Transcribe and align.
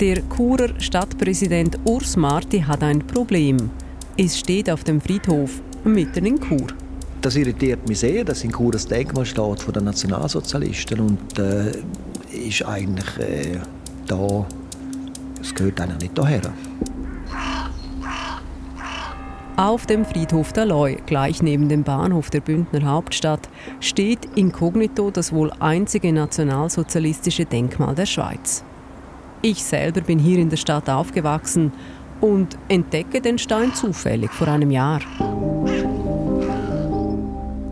Der 0.00 0.22
Churer 0.34 0.80
Stadtpräsident 0.80 1.78
Urs 1.84 2.16
Marti 2.16 2.60
hat 2.60 2.82
ein 2.82 3.00
Problem. 3.00 3.68
Es 4.16 4.38
steht 4.38 4.70
auf 4.70 4.82
dem 4.82 4.98
Friedhof 4.98 5.60
mitten 5.84 6.24
in 6.24 6.40
Chur. 6.40 6.68
Das 7.20 7.36
irritiert 7.36 7.86
mich 7.86 7.98
sehr, 7.98 8.24
dass 8.24 8.42
in 8.42 8.50
Chur 8.50 8.72
das 8.72 8.86
Denkmal 8.86 9.26
steht 9.26 9.60
von 9.60 9.74
den 9.74 9.84
Nationalsozialisten 9.84 11.00
und 11.00 11.38
äh, 11.38 11.72
ist 12.32 12.64
eigentlich 12.64 13.18
äh, 13.18 13.58
da, 14.06 14.46
es 15.38 15.54
gehört 15.54 15.78
eigentlich 15.82 16.00
nicht 16.00 16.16
daher. 16.16 16.40
Auf 19.58 19.84
dem 19.84 20.06
Friedhof 20.06 20.54
der 20.54 20.64
Leu, 20.64 20.96
gleich 21.04 21.42
neben 21.42 21.68
dem 21.68 21.82
Bahnhof 21.82 22.30
der 22.30 22.40
Bündner 22.40 22.86
Hauptstadt, 22.86 23.50
steht 23.80 24.24
inkognito 24.34 25.10
das 25.10 25.30
wohl 25.30 25.52
einzige 25.60 26.10
nationalsozialistische 26.10 27.44
Denkmal 27.44 27.94
der 27.94 28.06
Schweiz. 28.06 28.64
Ich 29.42 29.64
selber 29.64 30.02
bin 30.02 30.18
hier 30.18 30.38
in 30.38 30.50
der 30.50 30.58
Stadt 30.58 30.90
aufgewachsen 30.90 31.72
und 32.20 32.58
entdecke 32.68 33.22
den 33.22 33.38
Stein 33.38 33.74
zufällig 33.74 34.30
vor 34.30 34.48
einem 34.48 34.70
Jahr. 34.70 35.00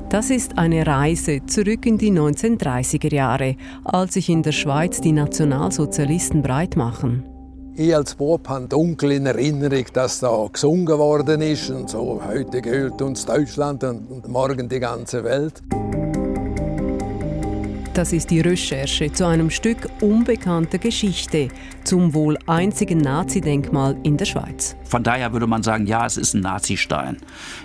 Das 0.08 0.30
ist 0.30 0.56
eine 0.56 0.86
Reise 0.86 1.44
zurück 1.44 1.84
in 1.84 1.98
die 1.98 2.10
1930er 2.10 3.12
Jahre, 3.12 3.56
als 3.84 4.14
sich 4.14 4.30
in 4.30 4.42
der 4.42 4.52
Schweiz 4.52 5.02
die 5.02 5.12
Nationalsozialisten 5.12 6.40
breit 6.40 6.76
machen. 6.76 7.24
Ich 7.74 7.94
als 7.94 8.14
Bub 8.14 8.48
habe 8.48 8.66
dunkel 8.66 9.12
in 9.12 9.26
Erinnerung, 9.26 9.84
dass 9.92 10.20
da 10.20 10.48
gesungen 10.50 10.98
worden 10.98 11.42
ist 11.42 11.70
und 11.70 11.90
so. 11.90 12.22
Heute 12.26 12.62
gehört 12.62 13.02
uns 13.02 13.26
Deutschland 13.26 13.84
und 13.84 14.26
morgen 14.26 14.70
die 14.70 14.80
ganze 14.80 15.22
Welt. 15.22 15.62
Das 17.98 18.12
ist 18.12 18.30
die 18.30 18.38
Recherche 18.38 19.10
zu 19.10 19.26
einem 19.26 19.50
Stück 19.50 19.88
unbekannter 20.00 20.78
Geschichte 20.78 21.48
zum 21.82 22.14
wohl 22.14 22.38
einzigen 22.46 22.98
Nazi-Denkmal 22.98 23.96
in 24.04 24.16
der 24.16 24.24
Schweiz. 24.24 24.76
Von 24.84 25.02
daher 25.02 25.32
würde 25.32 25.48
man 25.48 25.64
sagen, 25.64 25.84
ja, 25.88 26.06
es 26.06 26.16
ist 26.16 26.32
ein 26.32 26.42
Nazistein. 26.42 27.16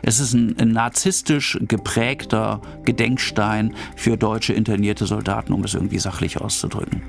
Es 0.02 0.20
ist 0.20 0.34
ein, 0.34 0.56
ein 0.58 0.70
narzisstisch 0.70 1.60
geprägter 1.68 2.62
Gedenkstein 2.84 3.76
für 3.96 4.18
deutsche 4.18 4.54
internierte 4.54 5.06
Soldaten, 5.06 5.54
um 5.54 5.64
es 5.66 5.76
irgendwie 5.76 6.00
sachlich 6.00 6.42
auszudrücken. 6.42 7.04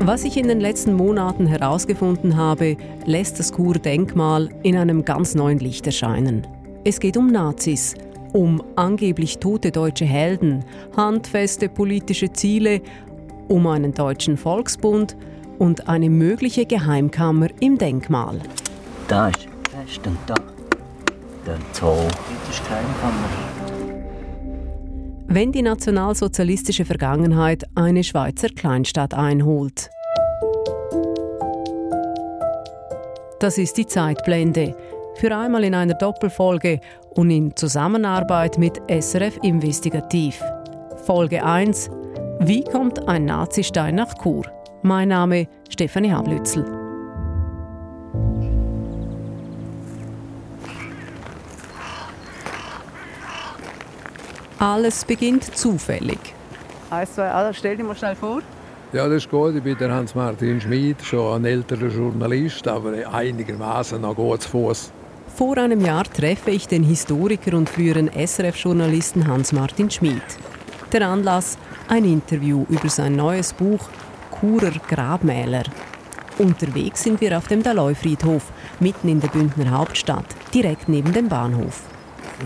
Was 0.00 0.24
ich 0.24 0.36
in 0.36 0.48
den 0.48 0.58
letzten 0.58 0.92
Monaten 0.92 1.46
herausgefunden 1.46 2.36
habe, 2.36 2.76
lässt 3.04 3.38
das 3.38 3.52
Kur-Denkmal 3.52 4.48
in 4.64 4.76
einem 4.76 5.04
ganz 5.04 5.36
neuen 5.36 5.60
Licht 5.60 5.86
erscheinen. 5.86 6.48
Es 6.82 6.98
geht 6.98 7.16
um 7.16 7.28
Nazis, 7.28 7.94
um 8.36 8.62
angeblich 8.76 9.38
tote 9.38 9.72
deutsche 9.72 10.04
Helden, 10.04 10.62
handfeste 10.94 11.70
politische 11.70 12.30
Ziele, 12.32 12.82
um 13.48 13.66
einen 13.66 13.94
deutschen 13.94 14.36
Volksbund 14.36 15.16
und 15.58 15.88
eine 15.88 16.10
mögliche 16.10 16.66
Geheimkammer 16.66 17.48
im 17.60 17.78
Denkmal. 17.78 18.38
Da 19.08 19.28
ist 19.28 19.48
fest 19.70 20.06
und 20.06 20.18
da. 20.26 20.34
Der 21.46 21.56
Zoo. 21.72 21.86
Das 21.86 22.58
ist 22.58 22.68
Geheimkammer. 22.68 23.28
Wenn 25.28 25.50
die 25.50 25.62
nationalsozialistische 25.62 26.84
Vergangenheit 26.84 27.64
eine 27.74 28.04
Schweizer 28.04 28.48
Kleinstadt 28.48 29.14
einholt. 29.14 29.90
Das 33.40 33.56
ist 33.56 33.78
die 33.78 33.86
Zeitblende. 33.86 34.76
Für 35.18 35.34
einmal 35.34 35.64
in 35.64 35.74
einer 35.74 35.94
Doppelfolge 35.94 36.78
und 37.14 37.30
in 37.30 37.56
Zusammenarbeit 37.56 38.58
mit 38.58 38.82
SRF 38.86 39.38
Investigativ. 39.42 40.42
Folge 41.06 41.42
1. 41.42 41.88
Wie 42.40 42.62
kommt 42.62 43.08
ein 43.08 43.24
Nazistein 43.24 43.94
nach 43.94 44.12
Chur? 44.22 44.44
Mein 44.82 45.08
Name 45.08 45.48
Stefanie 45.70 46.12
Hablützel. 46.12 46.66
Alles 54.58 55.02
beginnt 55.06 55.44
zufällig. 55.44 56.18
Eins, 56.90 57.14
zwei, 57.14 57.30
also 57.30 57.54
stell 57.54 57.78
dir 57.78 57.84
mal 57.84 57.96
schnell 57.96 58.16
vor. 58.16 58.42
Ja, 58.92 59.08
das 59.08 59.24
ist 59.24 59.30
gut. 59.30 59.54
Ich 59.56 59.62
bin 59.62 59.78
der 59.78 59.92
Hans-Martin 59.92 60.60
Schmid, 60.60 61.02
schon 61.02 61.36
ein 61.36 61.44
älterer 61.46 61.88
Journalist, 61.88 62.68
aber 62.68 62.92
einigermaßen 63.10 63.98
noch 63.98 64.14
gut 64.14 64.42
zu 64.42 64.50
Fuß. 64.50 64.92
Vor 65.36 65.58
einem 65.58 65.84
Jahr 65.84 66.04
treffe 66.04 66.50
ich 66.50 66.66
den 66.66 66.82
Historiker 66.82 67.58
und 67.58 67.68
früheren 67.68 68.08
SRF-Journalisten 68.08 69.26
Hans-Martin 69.26 69.90
Schmid. 69.90 70.22
Der 70.92 71.06
Anlass: 71.06 71.58
ein 71.88 72.06
Interview 72.06 72.64
über 72.70 72.88
sein 72.88 73.16
neues 73.16 73.52
Buch 73.52 73.90
Churer 74.40 74.72
Grabmäler. 74.88 75.64
Unterwegs 76.38 77.02
sind 77.02 77.20
wir 77.20 77.36
auf 77.36 77.48
dem 77.48 77.62
Daloi-Friedhof, 77.62 78.44
mitten 78.80 79.10
in 79.10 79.20
der 79.20 79.28
Bündner 79.28 79.72
Hauptstadt, 79.72 80.24
direkt 80.54 80.88
neben 80.88 81.12
dem 81.12 81.28
Bahnhof. 81.28 81.82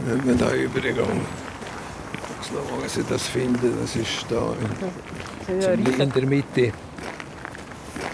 Wenn 0.04 0.26
wir 0.26 0.34
da 0.34 0.52
übergegangen, 0.52 1.20
so 2.42 2.54
lange 2.56 2.86
ich 2.86 3.06
das 3.08 3.28
finde, 3.28 3.70
das 3.80 3.94
ist 3.94 4.26
da 4.28 4.52
in, 5.46 5.60
ziemlich 5.62 5.96
in 5.96 6.10
der 6.10 6.26
Mitte. 6.26 6.72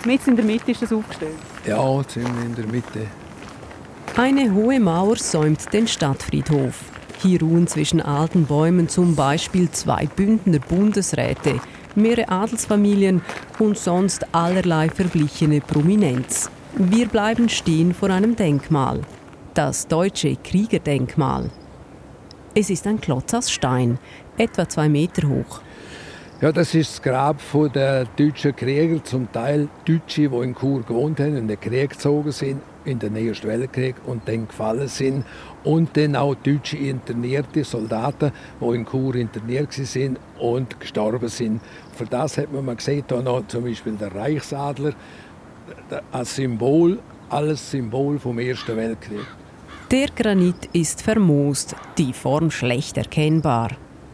Mit 0.05 0.27
in 0.27 0.37
der 0.37 0.45
Mitte 0.45 0.71
ist 0.71 0.83
das 0.83 0.93
aufgestellt? 0.93 1.39
Ja, 1.65 2.07
ziemlich 2.07 2.45
in 2.45 2.55
der 2.55 2.67
Mitte. 2.67 3.07
Eine 4.19 4.55
hohe 4.55 4.81
Mauer 4.81 5.17
säumt 5.17 5.75
den 5.75 5.87
Stadtfriedhof. 5.87 6.91
Hier 7.21 7.39
ruhen 7.43 7.67
zwischen 7.67 8.01
alten 8.01 8.47
Bäumen 8.47 8.89
zum 8.89 9.15
Beispiel 9.15 9.71
zwei 9.71 10.07
Bündner 10.07 10.59
Bundesräte, 10.59 11.61
mehrere 11.95 12.31
Adelsfamilien 12.31 13.21
und 13.59 13.77
sonst 13.77 14.35
allerlei 14.35 14.89
verblichene 14.89 15.61
Prominenz. 15.61 16.51
Wir 16.77 17.09
bleiben 17.09 17.51
stehen 17.51 17.93
vor 17.93 18.09
einem 18.09 18.35
Denkmal. 18.35 19.03
Das 19.53 19.87
deutsche 19.87 20.35
Kriegerdenkmal. 20.37 21.51
Es 22.55 22.71
ist 22.71 22.87
ein 22.87 23.03
Klotz 23.03 23.35
aus 23.35 23.51
Stein, 23.51 23.99
etwa 24.39 24.67
zwei 24.67 24.89
Meter 24.89 25.29
hoch. 25.29 25.61
Ja, 26.41 26.53
das 26.53 26.75
ist 26.75 26.91
das 26.91 27.03
Grab 27.03 27.43
der 27.75 28.07
deutschen 28.17 28.57
Krieger, 28.57 29.05
zum 29.05 29.31
Teil 29.31 29.69
Deutsche, 29.85 30.31
die 30.31 30.37
in 30.37 30.55
Chur 30.55 30.83
gewohnt 30.83 31.21
haben 31.21 31.33
und 31.33 31.37
in 31.37 31.49
den 31.49 31.61
Krieg 31.61 31.91
gezogen 31.91 32.33
sind 32.33 32.63
in 32.87 32.99
den 32.99 33.17
Ersten 33.17 33.49
Weltkrieg 33.49 33.97
und 34.07 34.27
dann 34.27 34.49
gefallen 34.49 34.89
sind. 34.89 35.25
Und 35.65 35.97
dann 35.97 36.17
auch 36.17 36.35
deutsche 36.37 36.77
internierte 36.77 37.65
Soldaten, 37.65 38.33
die 38.61 38.75
in 38.75 38.87
Chur 38.87 39.15
interniert 39.17 39.73
sind 39.73 40.19
und 40.39 40.79
gestorben 40.79 41.29
sind. 41.29 41.61
Für 41.95 42.07
das 42.07 42.39
hat 42.39 42.53
man 42.53 42.65
mal 42.65 42.77
gesehen, 42.77 43.05
da 43.09 43.21
noch 43.21 43.47
zum 43.49 43.65
Beispiel 43.65 43.95
der 43.95 44.15
Reichsadler 44.15 44.93
als 46.13 46.37
Symbol, 46.37 46.99
alles 47.29 47.71
Symbol 47.71 48.19
vom 48.19 48.39
Ersten 48.39 48.77
Weltkrieg. 48.77 49.27
Der 49.91 50.09
Granit 50.09 50.69
ist 50.73 51.03
vermoost, 51.03 51.77
die 51.99 52.13
Form 52.13 52.51
schlecht 52.51 52.97
erkennbar. 52.97 53.71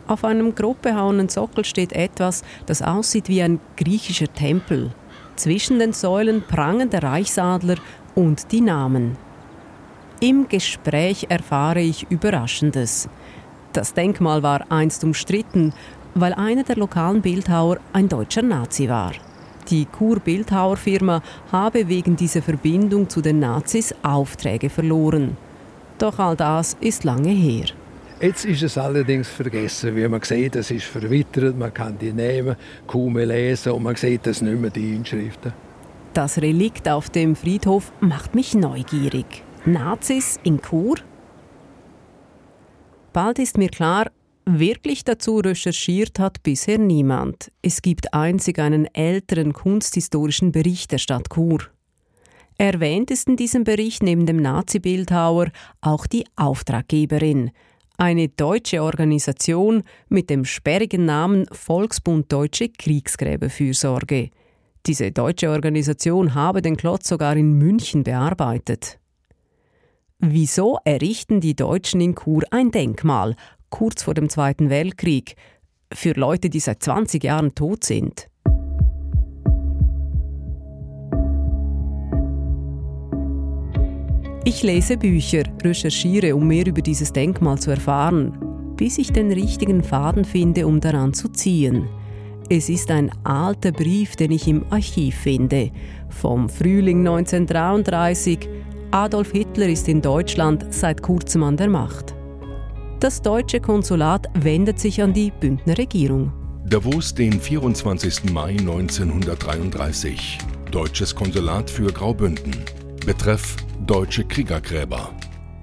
Auf 0.07 0.25
einem 0.25 0.55
grob 0.55 0.83
behauenen 0.83 1.29
Sockel 1.29 1.65
steht 1.65 1.93
etwas, 1.93 2.43
das 2.67 2.83
aussieht 2.83 3.29
wie 3.29 3.43
ein 3.43 3.61
griechischer 3.77 4.33
Tempel. 4.33 4.91
Zwischen 5.37 5.79
den 5.79 5.95
Säulen 5.95 6.43
prangen 6.43 6.91
der 6.91 7.03
Reichsadler 7.03 7.77
und 8.15 8.53
die 8.53 8.61
Namen. 8.61 9.17
Im 10.21 10.49
Gespräch 10.49 11.27
erfahre 11.29 11.81
ich 11.81 12.07
Überraschendes. 12.11 13.09
Das 13.73 13.95
Denkmal 13.95 14.43
war 14.43 14.71
einst 14.71 15.03
umstritten, 15.03 15.73
weil 16.15 16.33
einer 16.35 16.63
der 16.63 16.77
lokalen 16.77 17.23
Bildhauer 17.23 17.79
ein 17.93 18.09
deutscher 18.09 18.43
Nazi 18.43 18.89
war. 18.89 19.13
Die 19.71 19.87
Kur 19.87 20.21
Bildhauerfirma 20.21 21.23
habe 21.51 21.89
wegen 21.89 22.17
dieser 22.17 22.43
Verbindung 22.43 23.09
zu 23.09 23.21
den 23.21 23.39
Nazis 23.39 23.95
Aufträge 24.03 24.69
verloren. 24.69 25.37
Doch 25.99 26.19
all 26.19 26.37
das 26.37 26.77
ist 26.81 27.05
lange 27.05 27.31
her. 27.31 27.67
Jetzt 28.21 28.45
ist 28.45 28.63
es 28.63 28.79
allerdings 28.79 29.29
vergessen, 29.29 29.97
wie 29.97 30.07
man 30.07 30.23
sieht, 30.23 30.55
es 30.55 30.71
ist 30.71 30.85
verwittert, 30.85 31.59
man 31.59 31.75
kann 31.75 31.99
die 31.99 32.13
nehmen, 32.13 32.55
kaum 32.87 33.15
mehr 33.15 33.27
lesen 33.27 33.73
und 33.73 33.83
man 33.83 33.97
sieht 33.97 34.27
das 34.27 34.43
nicht 34.43 34.61
mehr, 34.61 34.71
die 34.71 34.95
Inschriften. 34.95 35.53
Das 36.15 36.43
Relikt 36.43 36.91
auf 36.91 37.09
dem 37.09 37.35
Friedhof 37.35 37.91
macht 38.01 38.35
mich 38.35 38.55
neugierig. 38.55 39.45
Nazis 39.65 40.39
in 40.43 40.61
Chur? 40.61 40.97
Bald 43.15 43.39
ist 43.39 43.57
mir 43.57 43.71
klar, 43.71 44.11
wirklich 44.45 45.05
dazu 45.05 45.39
recherchiert 45.39 46.19
hat 46.19 46.43
bisher 46.43 46.77
niemand. 46.77 47.51
Es 47.63 47.81
gibt 47.81 48.13
einzig 48.13 48.59
einen 48.59 48.95
älteren 48.95 49.55
kunsthistorischen 49.55 50.53
Bericht 50.53 50.93
der 50.93 50.99
Stadt 50.99 51.31
Chur. 51.33 51.61
Erwähnt 52.59 53.11
ist 53.11 53.29
in 53.29 53.37
diesem 53.37 53.65
Bericht 53.65 54.03
neben 54.03 54.27
dem 54.27 54.37
Nazi-Bildhauer 54.37 55.51
auch 55.81 56.07
die 56.07 56.27
Auftraggeberin, 56.37 57.53
eine 57.97 58.29
deutsche 58.29 58.83
Organisation 58.83 59.83
mit 60.11 60.29
dem 60.29 60.45
sperrigen 60.45 61.07
Namen 61.07 61.47
Volksbund 61.53 62.31
Deutsche 62.31 62.69
Kriegsgräberfürsorge. 62.69 64.31
Diese 64.87 65.13
deutsche 65.13 65.49
Organisation 65.49 66.35
habe 66.35 66.61
den 66.61 66.77
Klotz 66.77 67.09
sogar 67.09 67.37
in 67.37 67.53
München 67.53 68.03
bearbeitet. 68.03 68.99
Wieso 70.19 70.79
errichten 70.85 71.41
die 71.41 71.55
Deutschen 71.55 72.01
in 72.01 72.17
Chur 72.17 72.43
ein 72.51 72.73
Denkmal, 72.73 73.37
kurz 73.71 74.03
vor 74.03 74.15
dem 74.15 74.29
Zweiten 74.29 74.71
Weltkrieg, 74.71 75.37
für 75.93 76.13
Leute, 76.15 76.51
die 76.51 76.59
seit 76.59 76.83
20 76.83 77.23
Jahren 77.23 77.55
tot 77.55 77.85
sind? 77.85 78.29
Ich 84.45 84.65
lese 84.65 84.97
Bücher, 84.97 85.45
recherchiere, 85.63 86.35
um 86.35 86.49
mehr 86.49 86.67
über 86.67 86.83
dieses 86.83 87.13
Denkmal 87.13 87.59
zu 87.61 87.71
erfahren, 87.71 88.75
bis 88.77 88.99
ich 88.99 89.13
den 89.13 89.31
richtigen 89.31 89.85
Faden 89.85 90.25
finde, 90.25 90.67
um 90.67 90.81
daran 90.81 91.15
zu 91.15 91.29
ziehen– 91.29 91.89
es 92.49 92.69
ist 92.69 92.91
ein 92.91 93.11
alter 93.25 93.73
Brief, 93.73 94.17
den 94.17 94.33
ich 94.33 94.49
im 94.49 94.65
Archiv 94.71 95.17
finde, 95.17 95.71
vom 96.09 96.49
Frühling 96.49 97.01
1933. 97.01 98.49
Adolf 98.91 99.33
Hitler 99.33 99.69
ist 99.69 99.89
in 99.89 100.03
Deutschland 100.03 100.67
seit 100.71 101.03
kurzem 101.03 101.45
an 101.45 101.57
der 101.57 101.69
Macht. 101.69 102.15
Das 103.01 103.23
deutsche 103.23 103.61
Konsulat 103.61 104.29
wendet 104.35 104.79
sich 104.79 105.03
an 105.03 105.13
die 105.13 105.31
Bündner 105.31 105.79
Regierung. 105.79 106.33
Davos, 106.67 107.15
den 107.15 107.41
24. 107.41 108.33
Mai 108.33 108.51
1933. 108.51 110.39
Deutsches 110.71 111.15
Konsulat 111.15 111.71
für 111.71 111.93
Graubünden. 111.93 112.55
Betreff 113.05 113.57
Deutsche 113.87 114.25
Kriegergräber. 114.25 115.11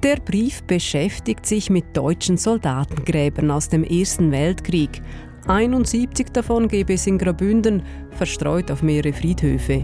Der 0.03 0.15
Brief 0.15 0.63
beschäftigt 0.63 1.45
sich 1.45 1.69
mit 1.69 1.95
deutschen 1.95 2.37
Soldatengräbern 2.37 3.51
aus 3.51 3.69
dem 3.69 3.83
Ersten 3.83 4.31
Weltkrieg 4.31 5.01
71 5.49 6.31
davon 6.31 6.67
gäbe 6.67 6.93
es 6.93 7.07
in 7.07 7.17
Graubünden, 7.17 7.81
verstreut 8.11 8.69
auf 8.69 8.83
mehrere 8.83 9.13
Friedhöfe. 9.13 9.83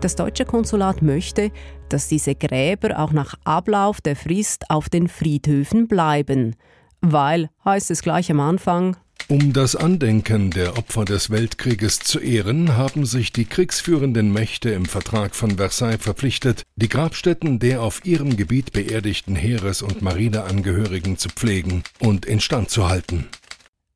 Das 0.00 0.16
deutsche 0.16 0.46
Konsulat 0.46 1.02
möchte, 1.02 1.52
dass 1.90 2.08
diese 2.08 2.34
Gräber 2.34 2.98
auch 2.98 3.12
nach 3.12 3.34
Ablauf 3.44 4.00
der 4.00 4.16
Frist 4.16 4.70
auf 4.70 4.88
den 4.88 5.08
Friedhöfen 5.08 5.88
bleiben, 5.88 6.56
weil, 7.02 7.50
heißt 7.66 7.90
es 7.90 8.00
gleich 8.00 8.30
am 8.30 8.40
Anfang, 8.40 8.96
um 9.28 9.52
das 9.52 9.76
Andenken 9.76 10.50
der 10.50 10.76
Opfer 10.76 11.04
des 11.04 11.30
Weltkrieges 11.30 12.00
zu 12.00 12.18
ehren, 12.18 12.76
haben 12.76 13.06
sich 13.06 13.32
die 13.32 13.44
kriegsführenden 13.44 14.32
Mächte 14.32 14.70
im 14.70 14.84
Vertrag 14.84 15.34
von 15.34 15.52
Versailles 15.52 16.02
verpflichtet, 16.02 16.62
die 16.76 16.88
Grabstätten 16.88 17.58
der 17.58 17.82
auf 17.82 18.04
ihrem 18.04 18.36
Gebiet 18.36 18.72
beerdigten 18.72 19.36
Heeres- 19.36 19.82
und 19.82 20.02
Marineangehörigen 20.02 21.16
zu 21.16 21.28
pflegen 21.28 21.82
und 22.00 22.26
instand 22.26 22.70
zu 22.70 22.88
halten. 22.88 23.28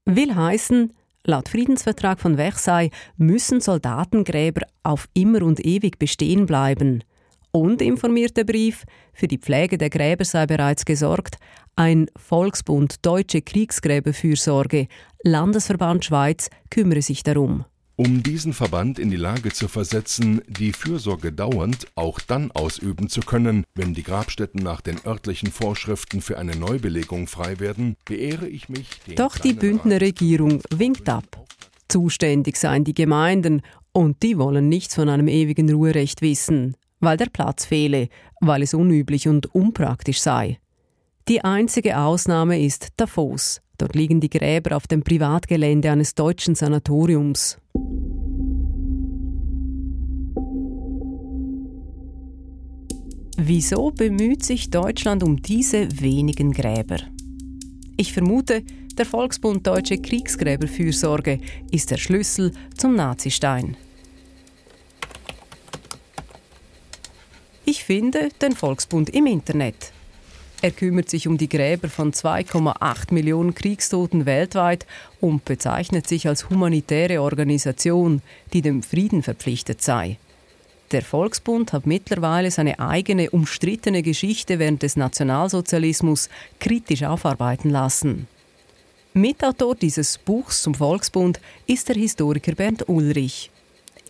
Will 0.05 0.35
heißen, 0.35 0.93
laut 1.25 1.49
Friedensvertrag 1.49 2.21
von 2.21 2.37
Versailles 2.37 2.93
müssen 3.17 3.61
Soldatengräber 3.61 4.63
auf 4.83 5.09
immer 5.15 5.43
und 5.43 5.65
ewig 5.65 5.99
bestehen 5.99 6.47
bleiben. 6.47 7.03
Und 7.51 7.81
informiert 7.81 8.37
der 8.37 8.45
Brief, 8.45 8.85
für 9.13 9.29
die 9.29 9.39
Pflege 9.39 9.79
der 9.79 9.89
Gräber 9.91 10.25
sei 10.25 10.47
bereits 10.47 10.85
gesorgt, 10.85 11.39
ein 11.77 12.11
Volksbund 12.17 13.05
Deutsche 13.05 13.43
Kriegsgräberfürsorge, 13.43 14.89
Landesverband 15.23 16.05
Schweiz 16.05 16.49
kümmere 16.71 17.03
sich 17.03 17.23
darum. 17.23 17.65
Um 17.99 18.23
diesen 18.23 18.53
Verband 18.53 18.99
in 18.99 19.11
die 19.11 19.17
Lage 19.17 19.53
zu 19.53 19.69
versetzen, 19.69 20.43
die 20.49 20.73
Fürsorge 20.73 21.33
dauernd 21.33 21.87
auch 21.95 22.21
dann 22.21 22.51
ausüben 22.51 23.09
zu 23.09 23.21
können, 23.21 23.65
wenn 23.75 23.95
die 23.95 24.03
Grabstätten 24.03 24.63
nach 24.63 24.83
den 24.83 24.99
örtlichen 25.07 25.51
Vorschriften 25.51 26.21
für 26.21 26.37
eine 26.37 26.57
Neubelegung 26.57 27.27
frei 27.27 27.59
werden, 27.59 27.97
beehre 28.05 28.49
ich 28.49 28.69
mich. 28.69 28.89
Doch 29.15 29.39
die 29.39 29.55
Bündner 29.55 30.01
Regierung 30.03 30.61
winkt 30.75 31.09
ab. 31.09 31.47
Zuständig 31.89 32.57
seien 32.59 32.85
die 32.85 32.95
Gemeinden 32.95 33.63
und 33.93 34.23
die 34.23 34.37
wollen 34.37 34.69
nichts 34.69 34.95
von 34.95 35.09
einem 35.09 35.29
ewigen 35.29 35.71
Ruherecht 35.73 36.21
wissen, 36.21 36.77
weil 37.01 37.17
der 37.17 37.31
Platz 37.31 37.65
fehle, 37.65 38.09
weil 38.41 38.63
es 38.63 38.75
unüblich 38.75 39.27
und 39.27 39.55
unpraktisch 39.55 40.21
sei. 40.21 40.59
Die 41.29 41.43
einzige 41.43 41.99
Ausnahme 41.99 42.65
ist 42.65 42.91
Davos. 42.99 43.61
Dort 43.79 43.97
liegen 43.97 44.21
die 44.21 44.31
Gräber 44.31 44.77
auf 44.77 44.87
dem 44.87 45.03
Privatgelände 45.03 45.91
eines 45.91 46.15
deutschen 46.15 46.55
Sanatoriums. 46.55 47.59
Wieso 53.37 53.91
bemüht 53.91 54.45
sich 54.45 54.71
Deutschland 54.71 55.25
um 55.25 55.43
diese 55.43 56.01
wenigen 56.01 56.53
Gräber? 56.53 56.99
Ich 57.97 58.13
vermute, 58.13 58.63
der 58.97 59.05
Volksbund 59.05 59.67
Deutsche 59.67 59.99
Kriegsgräberfürsorge 59.99 61.41
ist 61.73 61.91
der 61.91 61.97
Schlüssel 61.97 62.53
zum 62.77 62.95
Nazistein. 62.95 63.77
Ich 67.65 67.83
finde 67.83 68.29
den 68.41 68.53
Volksbund 68.53 69.11
im 69.11 69.27
Internet. 69.27 69.93
Er 70.67 70.73
kümmert 70.73 71.09
sich 71.09 71.29
um 71.29 71.39
die 71.39 71.49
Gräber 71.49 71.89
von 71.89 72.13
2,8 72.13 73.15
Millionen 73.15 73.55
Kriegstoten 73.55 74.27
weltweit 74.27 74.85
und 75.21 75.45
bezeichnet 75.45 76.09
sich 76.09 76.27
als 76.27 76.51
humanitäre 76.51 77.23
Organisation, 77.23 78.21
die 78.53 78.63
dem 78.63 78.83
Frieden 78.83 79.23
verpflichtet 79.23 79.81
sei. 79.81 80.19
Der 80.91 81.03
Volksbund 81.03 81.73
hat 81.73 81.87
mittlerweile 81.87 82.51
seine 82.51 82.81
eigene 82.81 83.31
umstrittene 83.31 84.03
Geschichte 84.03 84.59
während 84.59 84.83
des 84.83 84.97
Nationalsozialismus 84.97 86.29
kritisch 86.59 87.05
aufarbeiten 87.05 87.71
lassen. 87.71 88.27
Mitautor 89.15 89.77
dieses 89.77 90.19
Buchs 90.19 90.63
zum 90.63 90.75
Volksbund 90.75 91.41
ist 91.69 91.89
der 91.89 91.95
Historiker 91.95 92.57
Bernd 92.57 92.89
Ulrich. 92.89 93.53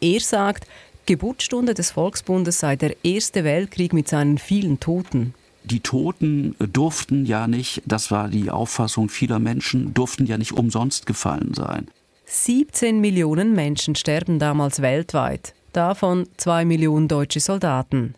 Er 0.01 0.21
sagt, 0.21 0.67
Geburtsstunde 1.05 1.75
des 1.75 1.91
Volksbundes 1.91 2.61
sei 2.61 2.77
der 2.77 2.97
Erste 3.05 3.45
Weltkrieg 3.45 3.93
mit 3.93 4.09
seinen 4.09 4.39
vielen 4.39 4.81
Toten 4.81 5.35
die 5.67 5.81
Toten 5.81 6.55
durften 6.59 7.27
ja 7.27 7.47
nicht, 7.47 7.83
das 7.87 8.11
war 8.11 8.29
die 8.29 8.51
Auffassung 8.51 9.09
vieler 9.09 9.39
Menschen, 9.39 9.95
durften 9.95 10.27
ja 10.27 10.39
nicht 10.39 10.53
umsonst 10.53 11.07
gefallen 11.07 11.55
sein. 11.55 11.89
17 12.27 13.01
Millionen 13.01 13.55
Menschen 13.55 13.95
sterben 13.95 14.39
damals 14.39 14.83
weltweit, 14.83 15.55
davon 15.73 16.29
2 16.37 16.65
Millionen 16.65 17.09
deutsche 17.09 17.41
Soldaten. 17.41 18.15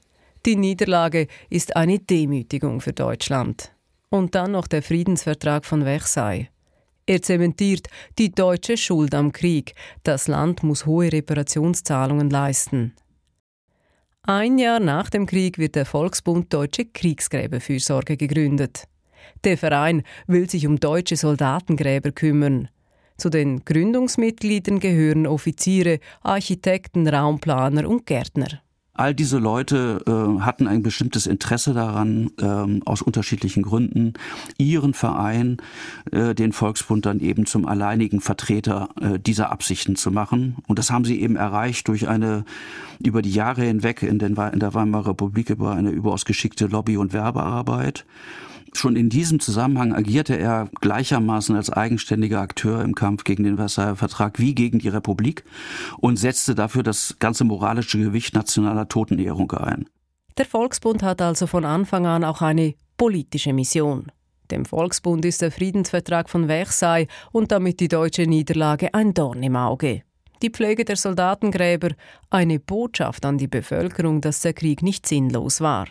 Die 0.46 0.56
Niederlage 0.56 1.26
ist 1.50 1.76
eine 1.76 1.98
Demütigung 1.98 2.80
für 2.80 2.92
Deutschland. 2.92 3.72
Und 4.10 4.34
dann 4.34 4.52
noch 4.52 4.66
der 4.66 4.82
Friedensvertrag 4.82 5.66
von 5.66 5.82
Versailles. 5.82 6.46
Er 7.06 7.22
zementiert 7.22 7.88
die 8.18 8.30
deutsche 8.30 8.76
Schuld 8.76 9.14
am 9.14 9.32
Krieg. 9.32 9.74
Das 10.04 10.28
Land 10.28 10.62
muss 10.62 10.86
hohe 10.86 11.10
Reparationszahlungen 11.10 12.30
leisten. 12.30 12.94
Ein 14.30 14.58
Jahr 14.58 14.78
nach 14.78 15.08
dem 15.08 15.24
Krieg 15.24 15.56
wird 15.56 15.74
der 15.74 15.86
Volksbund 15.86 16.52
Deutsche 16.52 16.84
Kriegsgräberfürsorge 16.84 18.18
gegründet. 18.18 18.84
Der 19.42 19.56
Verein 19.56 20.02
will 20.26 20.50
sich 20.50 20.66
um 20.66 20.78
deutsche 20.78 21.16
Soldatengräber 21.16 22.12
kümmern. 22.12 22.68
Zu 23.16 23.30
den 23.30 23.64
Gründungsmitgliedern 23.64 24.80
gehören 24.80 25.26
Offiziere, 25.26 26.00
Architekten, 26.20 27.08
Raumplaner 27.08 27.88
und 27.88 28.04
Gärtner. 28.04 28.60
All 28.98 29.14
diese 29.14 29.38
Leute 29.38 30.02
äh, 30.08 30.40
hatten 30.40 30.66
ein 30.66 30.82
bestimmtes 30.82 31.28
Interesse 31.28 31.72
daran, 31.72 32.32
ähm, 32.40 32.82
aus 32.84 33.00
unterschiedlichen 33.00 33.62
Gründen, 33.62 34.14
ihren 34.58 34.92
Verein, 34.92 35.58
äh, 36.10 36.34
den 36.34 36.52
Volksbund, 36.52 37.06
dann 37.06 37.20
eben 37.20 37.46
zum 37.46 37.64
alleinigen 37.64 38.20
Vertreter 38.20 38.88
äh, 39.00 39.20
dieser 39.20 39.52
Absichten 39.52 39.94
zu 39.94 40.10
machen. 40.10 40.56
Und 40.66 40.80
das 40.80 40.90
haben 40.90 41.04
sie 41.04 41.20
eben 41.20 41.36
erreicht 41.36 41.86
durch 41.86 42.08
eine 42.08 42.44
über 42.98 43.22
die 43.22 43.30
Jahre 43.30 43.62
hinweg 43.62 44.02
in, 44.02 44.18
den, 44.18 44.34
in 44.34 44.58
der 44.58 44.74
Weimarer 44.74 45.10
Republik 45.10 45.50
über 45.50 45.76
eine 45.76 45.90
überaus 45.90 46.24
geschickte 46.24 46.66
Lobby- 46.66 46.96
und 46.96 47.12
Werbearbeit. 47.12 48.04
Schon 48.78 48.94
in 48.94 49.08
diesem 49.08 49.40
Zusammenhang 49.40 49.92
agierte 49.92 50.38
er 50.38 50.70
gleichermaßen 50.80 51.56
als 51.56 51.68
eigenständiger 51.68 52.40
Akteur 52.40 52.80
im 52.84 52.94
Kampf 52.94 53.24
gegen 53.24 53.42
den 53.42 53.56
Versailler 53.56 53.96
Vertrag 53.96 54.38
wie 54.38 54.54
gegen 54.54 54.78
die 54.78 54.88
Republik 54.88 55.42
und 55.98 56.16
setzte 56.16 56.54
dafür 56.54 56.84
das 56.84 57.16
ganze 57.18 57.42
moralische 57.42 57.98
Gewicht 57.98 58.36
nationaler 58.36 58.86
Totenehrung 58.86 59.50
ein. 59.50 59.88
Der 60.36 60.46
Volksbund 60.46 61.02
hat 61.02 61.20
also 61.20 61.48
von 61.48 61.64
Anfang 61.64 62.06
an 62.06 62.22
auch 62.22 62.40
eine 62.40 62.74
politische 62.96 63.52
Mission. 63.52 64.12
Dem 64.52 64.64
Volksbund 64.64 65.24
ist 65.24 65.42
der 65.42 65.50
Friedensvertrag 65.50 66.30
von 66.30 66.46
Versailles 66.46 67.08
und 67.32 67.50
damit 67.50 67.80
die 67.80 67.88
deutsche 67.88 68.28
Niederlage 68.28 68.94
ein 68.94 69.12
Dorn 69.12 69.42
im 69.42 69.56
Auge. 69.56 70.02
Die 70.40 70.50
Pflege 70.50 70.84
der 70.84 70.94
Soldatengräber 70.94 71.96
eine 72.30 72.60
Botschaft 72.60 73.26
an 73.26 73.38
die 73.38 73.48
Bevölkerung, 73.48 74.20
dass 74.20 74.42
der 74.42 74.52
Krieg 74.52 74.84
nicht 74.84 75.04
sinnlos 75.04 75.60
war. 75.60 75.88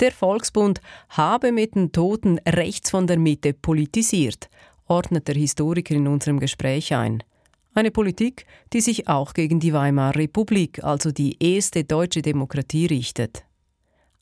Der 0.00 0.12
Volksbund 0.12 0.80
habe 1.08 1.50
mit 1.50 1.74
den 1.74 1.90
Toten 1.90 2.38
rechts 2.46 2.90
von 2.90 3.08
der 3.08 3.18
Mitte 3.18 3.52
politisiert, 3.52 4.48
ordnet 4.86 5.26
der 5.26 5.34
Historiker 5.34 5.94
in 5.94 6.06
unserem 6.06 6.38
Gespräch 6.38 6.94
ein. 6.94 7.24
Eine 7.74 7.90
Politik, 7.90 8.46
die 8.72 8.80
sich 8.80 9.08
auch 9.08 9.34
gegen 9.34 9.58
die 9.58 9.72
Weimarer 9.72 10.14
Republik, 10.14 10.84
also 10.84 11.10
die 11.10 11.36
erste 11.42 11.82
deutsche 11.82 12.22
Demokratie, 12.22 12.86
richtet. 12.86 13.44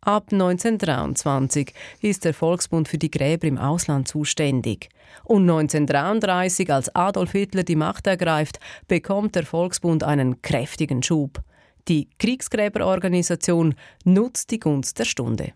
Ab 0.00 0.28
1923 0.30 1.74
ist 2.00 2.24
der 2.24 2.32
Volksbund 2.32 2.88
für 2.88 2.96
die 2.96 3.10
Gräber 3.10 3.46
im 3.46 3.58
Ausland 3.58 4.08
zuständig. 4.08 4.88
Und 5.24 5.42
1933, 5.42 6.72
als 6.72 6.94
Adolf 6.94 7.32
Hitler 7.32 7.64
die 7.64 7.76
Macht 7.76 8.06
ergreift, 8.06 8.60
bekommt 8.88 9.34
der 9.34 9.44
Volksbund 9.44 10.04
einen 10.04 10.40
kräftigen 10.42 11.02
Schub. 11.02 11.42
Die 11.88 12.08
Kriegsgräberorganisation 12.18 13.74
nutzt 14.04 14.50
die 14.50 14.58
Gunst 14.58 14.98
der 14.98 15.04
Stunde. 15.04 15.52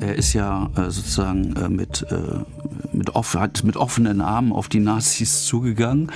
Er 0.00 0.14
ist 0.14 0.32
ja 0.32 0.70
äh, 0.76 0.90
sozusagen 0.90 1.56
äh, 1.56 1.68
mit, 1.68 2.06
äh, 2.10 2.44
mit, 2.92 3.14
off 3.16 3.34
hat 3.34 3.64
mit 3.64 3.76
offenen 3.76 4.20
Armen 4.20 4.52
auf 4.52 4.68
die 4.68 4.78
Nazis 4.78 5.44
zugegangen 5.46 6.12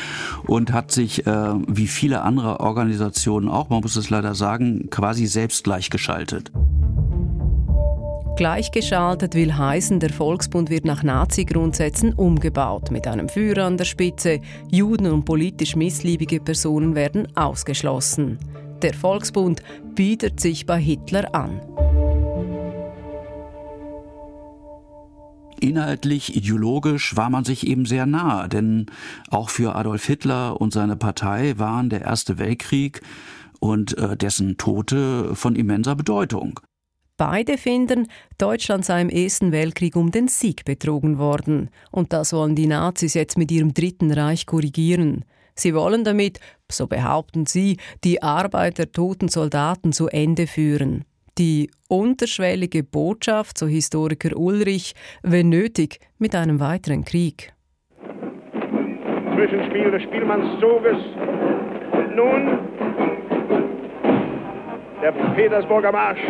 und 0.46 0.72
hat 0.72 0.90
sich, 0.90 1.24
wie 1.26 1.86
viele 1.86 2.22
andere 2.22 2.60
Organisationen 2.60 3.48
auch, 3.48 3.68
man 3.68 3.80
muss 3.80 3.96
es 3.96 4.10
leider 4.10 4.34
sagen, 4.34 4.90
quasi 4.90 5.26
selbst 5.26 5.64
gleichgeschaltet. 5.64 6.50
Gleichgeschaltet 8.36 9.36
will 9.36 9.56
heißen, 9.56 10.00
der 10.00 10.10
Volksbund 10.10 10.68
wird 10.68 10.84
nach 10.84 11.04
Nazi-Grundsätzen 11.04 12.14
umgebaut, 12.14 12.90
mit 12.90 13.06
einem 13.06 13.28
Führer 13.28 13.64
an 13.64 13.76
der 13.76 13.84
Spitze. 13.84 14.40
Juden 14.72 15.06
und 15.06 15.24
politisch 15.24 15.76
missliebige 15.76 16.40
Personen 16.40 16.96
werden 16.96 17.28
ausgeschlossen. 17.36 18.40
Der 18.82 18.92
Volksbund 18.92 19.62
bietet 19.94 20.40
sich 20.40 20.66
bei 20.66 20.80
Hitler 20.80 21.32
an. 21.32 21.60
Inhaltlich, 25.60 26.34
ideologisch 26.34 27.16
war 27.16 27.30
man 27.30 27.44
sich 27.44 27.68
eben 27.68 27.86
sehr 27.86 28.04
nah, 28.04 28.48
denn 28.48 28.86
auch 29.30 29.48
für 29.48 29.76
Adolf 29.76 30.06
Hitler 30.06 30.60
und 30.60 30.72
seine 30.72 30.96
Partei 30.96 31.54
waren 31.56 31.88
der 31.88 32.02
Erste 32.02 32.38
Weltkrieg 32.38 33.00
und 33.60 33.96
äh, 33.96 34.16
dessen 34.16 34.56
Tote 34.56 35.36
von 35.36 35.54
immenser 35.54 35.94
Bedeutung. 35.94 36.58
Beide 37.16 37.58
finden, 37.58 38.08
Deutschland 38.38 38.84
sei 38.84 39.00
im 39.00 39.08
Ersten 39.08 39.52
Weltkrieg 39.52 39.94
um 39.94 40.10
den 40.10 40.26
Sieg 40.26 40.64
betrogen 40.64 41.16
worden. 41.16 41.70
Und 41.92 42.12
das 42.12 42.32
wollen 42.32 42.56
die 42.56 42.66
Nazis 42.66 43.14
jetzt 43.14 43.38
mit 43.38 43.52
ihrem 43.52 43.72
Dritten 43.72 44.10
Reich 44.10 44.46
korrigieren. 44.46 45.24
Sie 45.54 45.76
wollen 45.76 46.02
damit, 46.02 46.40
so 46.68 46.88
behaupten 46.88 47.46
sie, 47.46 47.76
die 48.02 48.20
Arbeit 48.20 48.78
der 48.78 48.90
toten 48.90 49.28
Soldaten 49.28 49.92
zu 49.92 50.08
Ende 50.08 50.48
führen. 50.48 51.04
Die 51.38 51.70
unterschwellige 51.88 52.82
Botschaft, 52.82 53.58
so 53.58 53.68
Historiker 53.68 54.36
Ulrich, 54.36 54.94
wenn 55.22 55.50
nötig, 55.50 56.00
mit 56.18 56.34
einem 56.34 56.58
weiteren 56.58 57.04
Krieg. 57.04 57.52
Zwischenspiel 59.36 59.92
des 59.92 60.02
Spielmannszuges. 60.02 60.98
Nun 62.16 62.58
der 65.00 65.12
Petersburger 65.36 65.92
Marsch 65.92 66.20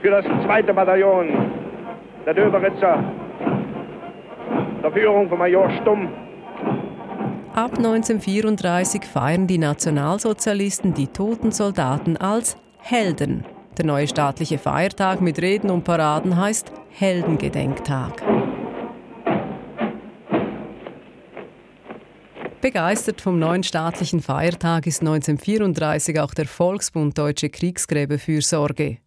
für 0.00 0.10
das 0.10 0.24
zweite 0.44 0.72
Bataillon 0.72 1.28
der 2.24 2.34
Döberitzer 2.34 3.04
der 4.82 4.92
Führung 4.92 5.28
von 5.28 5.38
Major 5.38 5.70
Stumm. 5.80 6.08
Ab 7.54 7.72
1934 7.76 9.04
feiern 9.04 9.46
die 9.46 9.58
Nationalsozialisten 9.58 10.94
die 10.94 11.08
toten 11.08 11.52
Soldaten 11.52 12.16
als 12.16 12.56
Helden. 12.78 13.44
Der 13.76 13.84
neue 13.84 14.06
staatliche 14.06 14.58
Feiertag 14.58 15.20
mit 15.20 15.40
Reden 15.40 15.70
und 15.70 15.84
Paraden 15.84 16.36
heißt 16.36 16.72
Heldengedenktag. 16.90 18.22
Begeistert 22.60 23.20
vom 23.20 23.38
neuen 23.38 23.62
staatlichen 23.62 24.20
Feiertag 24.20 24.86
ist 24.86 25.00
1934 25.00 26.20
auch 26.20 26.34
der 26.34 26.46
Volksbund 26.46 27.16
Deutsche 27.16 27.48
Kriegsgräberfürsorge. 27.48 28.98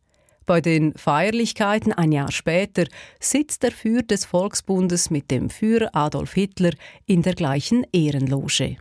Bei 0.45 0.59
den 0.59 0.93
Feierlichkeiten 0.95 1.93
ein 1.93 2.12
Jahr 2.12 2.31
später 2.31 2.83
sitzt 3.19 3.63
der 3.63 3.71
Führer 3.71 4.03
des 4.03 4.25
Volksbundes 4.25 5.09
mit 5.09 5.31
dem 5.31 5.50
Führer 5.50 5.89
Adolf 5.93 6.33
Hitler 6.33 6.71
in 7.05 7.21
der 7.21 7.33
gleichen 7.33 7.85
Ehrenloge. 7.93 8.77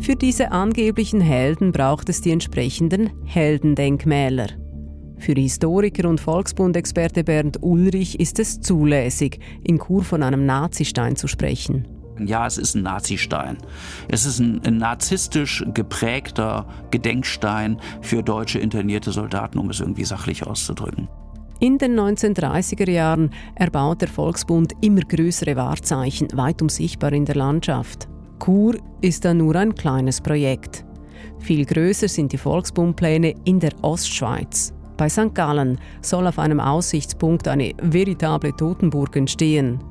Für 0.00 0.16
diese 0.16 0.50
angeblichen 0.50 1.20
Helden 1.20 1.72
braucht 1.72 2.08
es 2.08 2.22
die 2.22 2.30
entsprechenden 2.30 3.10
Heldendenkmäler. 3.26 4.48
Für 5.18 5.34
Historiker 5.34 6.08
und 6.08 6.18
Volksbundexperte 6.18 7.22
Bernd 7.22 7.58
Ulrich 7.60 8.18
ist 8.18 8.38
es 8.38 8.60
zulässig, 8.62 9.38
in 9.62 9.78
Chur 9.78 10.02
von 10.02 10.22
einem 10.22 10.46
Nazistein 10.46 11.16
zu 11.16 11.28
sprechen. 11.28 11.99
Ja, 12.26 12.46
es 12.46 12.58
ist 12.58 12.74
ein 12.74 12.82
Nazistein. 12.82 13.58
Es 14.08 14.26
ist 14.26 14.38
ein, 14.38 14.60
ein, 14.64 14.78
narzisstisch 14.78 15.64
geprägter 15.74 16.66
Gedenkstein 16.90 17.80
für 18.00 18.22
deutsche 18.22 18.58
internierte 18.58 19.12
Soldaten, 19.12 19.58
um 19.58 19.70
es 19.70 19.80
irgendwie 19.80 20.04
sachlich 20.04 20.46
auszudrücken. 20.46 21.08
In 21.60 21.76
den 21.76 21.98
1930er 21.98 22.90
Jahren 22.90 23.30
erbaut 23.54 24.00
der 24.00 24.08
Volksbund 24.08 24.72
immer 24.80 25.02
größere 25.02 25.56
Wahrzeichen, 25.56 26.28
weitum 26.32 26.70
sichtbar 26.70 27.12
in 27.12 27.26
der 27.26 27.34
Landschaft. 27.34 28.08
Chur 28.42 28.78
ist 29.02 29.26
dann 29.26 29.36
nur 29.36 29.54
ein 29.56 29.74
kleines 29.74 30.22
Projekt. 30.22 30.86
Viel 31.38 31.66
größer 31.66 32.08
sind 32.08 32.32
die 32.32 32.38
Volksbundpläne 32.38 33.34
in 33.44 33.60
der 33.60 33.72
Ostschweiz. 33.82 34.72
Bei 34.96 35.08
St. 35.08 35.34
Gallen 35.34 35.78
soll 36.02 36.26
auf 36.26 36.38
einem 36.38 36.60
Aussichtspunkt 36.60 37.48
eine 37.48 37.72
veritable 37.80 38.54
Totenburg 38.56 39.16
entstehen. 39.16 39.82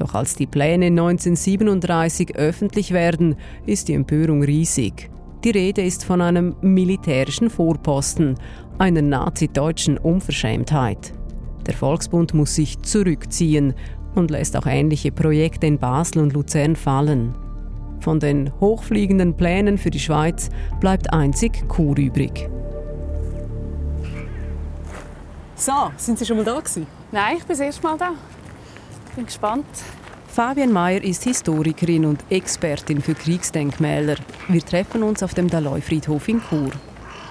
Doch 0.00 0.14
als 0.14 0.34
die 0.34 0.46
Pläne 0.46 0.86
1937 0.86 2.34
öffentlich 2.34 2.92
werden, 2.92 3.36
ist 3.66 3.88
die 3.88 3.92
Empörung 3.92 4.42
riesig. 4.42 5.10
Die 5.44 5.50
Rede 5.50 5.82
ist 5.82 6.04
von 6.04 6.22
einem 6.22 6.56
militärischen 6.62 7.50
Vorposten, 7.50 8.36
einer 8.78 9.02
nazi-deutschen 9.02 9.98
Unverschämtheit. 9.98 11.12
Der 11.66 11.74
Volksbund 11.74 12.32
muss 12.32 12.54
sich 12.54 12.80
zurückziehen 12.80 13.74
und 14.14 14.30
lässt 14.30 14.56
auch 14.56 14.64
ähnliche 14.64 15.12
Projekte 15.12 15.66
in 15.66 15.78
Basel 15.78 16.22
und 16.22 16.32
Luzern 16.32 16.76
fallen. 16.76 17.34
Von 18.00 18.20
den 18.20 18.50
hochfliegenden 18.58 19.36
Plänen 19.36 19.76
für 19.76 19.90
die 19.90 20.00
Schweiz 20.00 20.48
bleibt 20.80 21.12
einzig 21.12 21.62
Chur 21.68 21.98
übrig. 21.98 22.48
So, 25.56 25.90
sind 25.98 26.18
Sie 26.18 26.24
schon 26.24 26.38
mal 26.38 26.44
da 26.44 26.58
gewesen? 26.58 26.86
Nein, 27.12 27.36
ich 27.36 27.44
bin 27.44 27.50
das 27.50 27.60
erste 27.60 27.82
Mal 27.82 27.98
da. 27.98 28.12
Bin 29.16 29.26
gespannt. 29.26 29.66
Fabian 30.28 30.72
Mayer 30.72 31.02
ist 31.02 31.24
Historikerin 31.24 32.04
und 32.04 32.22
Expertin 32.30 33.02
für 33.02 33.14
Kriegsdenkmäler. 33.14 34.16
Wir 34.48 34.64
treffen 34.64 35.02
uns 35.02 35.22
auf 35.22 35.34
dem 35.34 35.48
Daloi-Friedhof 35.48 36.28
in 36.28 36.40
Chur. 36.48 36.70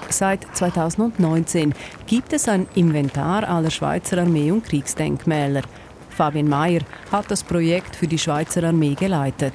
Seit 0.10 0.46
2019 0.56 1.74
gibt 2.06 2.34
es 2.34 2.50
ein 2.50 2.68
Inventar 2.76 3.48
aller 3.48 3.72
Schweizer 3.72 4.18
Armee- 4.18 4.52
und 4.52 4.66
Kriegsdenkmäler. 4.66 5.62
Fabian 6.10 6.50
Mayer 6.50 6.82
hat 7.12 7.32
das 7.32 7.44
Projekt 7.44 7.96
für 7.96 8.08
die 8.08 8.20
Schweizer 8.20 8.64
Armee 8.64 8.96
geleitet. 8.96 9.54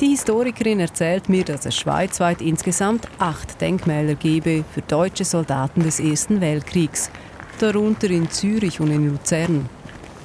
Die 0.00 0.08
Historikerin 0.08 0.80
erzählt 0.80 1.28
mir, 1.28 1.44
dass 1.44 1.66
es 1.66 1.76
schweizweit 1.76 2.40
insgesamt 2.40 3.06
acht 3.18 3.60
Denkmäler 3.60 4.16
gebe 4.16 4.64
für 4.72 4.82
deutsche 4.82 5.24
Soldaten 5.24 5.82
des 5.82 6.00
Ersten 6.00 6.40
Weltkriegs, 6.40 7.10
darunter 7.60 8.10
in 8.10 8.28
Zürich 8.30 8.80
und 8.80 8.90
in 8.90 9.10
Luzern. 9.10 9.68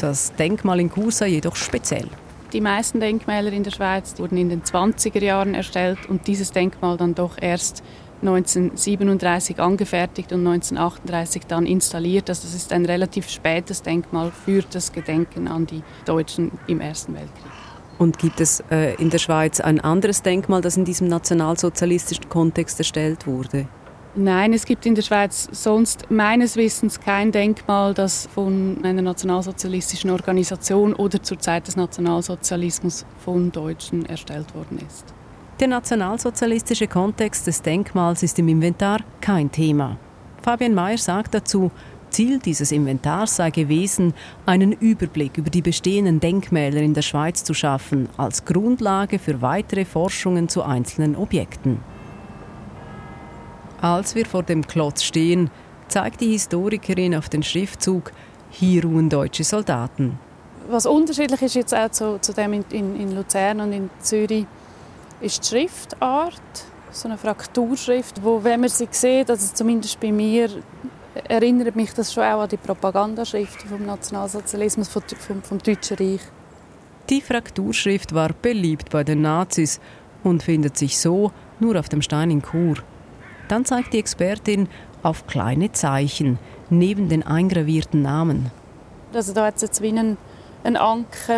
Das 0.04 0.34
Denkmal 0.36 0.82
in 0.82 0.92
sei 1.12 1.28
jedoch 1.28 1.56
speziell. 1.56 2.10
Die 2.52 2.60
meisten 2.60 3.00
Denkmäler 3.00 3.54
in 3.54 3.64
der 3.64 3.72
Schweiz 3.72 4.20
wurden 4.20 4.36
in 4.36 4.50
den 4.50 4.62
20er 4.62 5.24
Jahren 5.24 5.54
erstellt 5.54 5.98
und 6.10 6.28
dieses 6.28 6.52
Denkmal 6.52 6.98
dann 6.98 7.16
doch 7.16 7.38
erst 7.42 7.82
1937 8.20 9.62
angefertigt 9.62 10.34
und 10.34 10.46
1938 10.46 11.44
dann 11.48 11.66
installiert. 11.66 12.30
Also 12.30 12.44
das 12.44 12.54
ist 12.54 12.74
ein 12.74 12.84
relativ 12.84 13.30
spätes 13.30 13.82
Denkmal 13.82 14.34
für 14.34 14.62
das 14.70 14.92
Gedenken 14.92 15.48
an 15.48 15.68
die 15.68 15.84
Deutschen 16.04 16.52
im 16.68 16.82
Ersten 16.82 17.14
Weltkrieg. 17.14 17.52
Und 17.98 18.20
gibt 18.20 18.42
es 18.42 18.62
äh, 18.72 18.96
in 18.96 19.10
der 19.10 19.20
Schweiz 19.20 19.62
ein 19.62 19.80
anderes 19.80 20.22
Denkmal, 20.22 20.60
das 20.60 20.76
in 20.76 20.84
diesem 20.84 21.08
nationalsozialistischen 21.08 22.28
Kontext 22.28 22.78
erstellt 22.78 23.26
wurde? 23.26 23.70
Nein, 24.16 24.54
es 24.54 24.66
gibt 24.66 24.86
in 24.86 24.94
der 24.94 25.02
Schweiz 25.02 25.50
sonst 25.52 26.12
meines 26.12 26.56
Wissens 26.56 27.00
kein 27.00 27.32
Denkmal, 27.32 27.96
das 27.96 28.28
von 28.28 28.78
einer 28.84 29.02
nationalsozialistischen 29.02 30.12
Organisation 30.12 30.94
oder 30.94 31.24
zur 31.24 31.40
Zeit 31.40 31.66
des 31.66 31.76
Nationalsozialismus 31.78 33.08
von 33.18 33.52
Deutschen 33.52 34.06
erstellt 34.06 34.54
worden 34.54 34.78
ist. 34.88 35.06
Der 35.60 35.68
nationalsozialistische 35.68 36.88
Kontext 36.88 37.48
des 37.48 37.64
Denkmals 37.64 38.22
ist 38.22 38.38
im 38.38 38.50
Inventar 38.50 39.00
kein 39.20 39.52
Thema. 39.52 39.98
Fabian 40.44 40.76
Mayer 40.76 41.00
sagt 41.00 41.34
dazu, 41.34 41.72
Ziel 42.12 42.38
dieses 42.38 42.72
Inventars 42.72 43.38
sei 43.38 43.50
gewesen, 43.50 44.14
einen 44.46 44.74
Überblick 44.74 45.40
über 45.40 45.50
die 45.50 45.64
bestehenden 45.64 46.20
Denkmäler 46.20 46.82
in 46.82 46.94
der 46.94 47.02
Schweiz 47.02 47.44
zu 47.44 47.56
schaffen, 47.56 48.08
als 48.18 48.46
Grundlage 48.46 49.18
für 49.18 49.42
weitere 49.42 49.86
Forschungen 49.86 50.50
zu 50.50 50.62
einzelnen 50.62 51.16
Objekten. 51.16 51.80
Als 53.84 54.16
wir 54.16 54.26
vor 54.26 54.44
dem 54.44 54.66
Klotz 54.66 55.04
stehen, 55.04 55.50
zeigt 55.90 56.22
die 56.22 56.32
Historikerin 56.32 57.14
auf 57.14 57.28
den 57.28 57.44
Schriftzug 57.44 58.14
Hier 58.50 58.86
ruhen 58.86 59.10
deutsche 59.10 59.44
Soldaten. 59.44 60.18
Was 60.70 60.86
unterschiedlich 60.86 61.42
ist 61.42 61.56
jetzt 61.56 61.76
auch 61.76 61.92
zu, 61.92 62.18
zu 62.22 62.32
dem 62.32 62.54
in, 62.54 62.66
in, 62.70 62.96
in 62.96 63.14
Luzern 63.14 63.60
und 63.60 63.74
in 63.74 63.90
Zürich, 64.00 64.46
ist 65.20 65.44
die 65.44 65.50
Schriftart. 65.50 66.40
So 66.92 67.10
eine 67.10 67.18
Frakturschrift, 67.18 68.24
wo, 68.24 68.42
wenn 68.42 68.62
man 68.62 68.70
sie 68.70 68.88
sieht, 68.90 69.30
also 69.30 69.54
zumindest 69.54 70.00
bei 70.00 70.14
mir, 70.14 70.50
erinnert 71.28 71.76
mich 71.76 71.94
das 71.94 72.14
schon 72.14 72.24
auch 72.24 72.44
an 72.44 72.50
die 72.50 72.56
Propagandaschrift 72.56 73.64
vom 73.64 73.86
Nationalsozialismus, 73.86 74.88
vom, 74.88 75.02
vom, 75.20 75.44
vom 75.44 75.58
Deutschen 75.58 75.98
Reich. 75.98 76.22
Die 77.10 77.20
Frakturschrift 77.20 78.14
war 78.16 78.30
beliebt 78.32 78.92
bei 78.92 79.04
den 79.04 79.24
Nazis 79.24 79.82
und 80.24 80.42
findet 80.42 80.78
sich 80.78 80.98
so 80.98 81.34
nur 81.60 81.78
auf 81.78 81.90
dem 81.90 82.02
Stein 82.02 82.32
in 82.32 82.42
Chur. 82.42 82.78
Dann 83.54 83.66
zeigt 83.66 83.94
die 83.94 84.00
Expertin 84.00 84.68
auf 85.04 85.28
kleine 85.28 85.72
Zeichen 85.72 86.40
neben 86.72 87.08
den 87.08 87.22
eingravierten 87.22 88.02
Namen. 88.02 88.50
Also 89.14 89.32
da 89.32 89.46
hat 89.46 89.58
es 89.58 89.62
jetzt 89.62 89.82
wie 89.84 89.90
einen, 89.90 90.18
einen 90.64 90.76
Anker. 90.76 91.38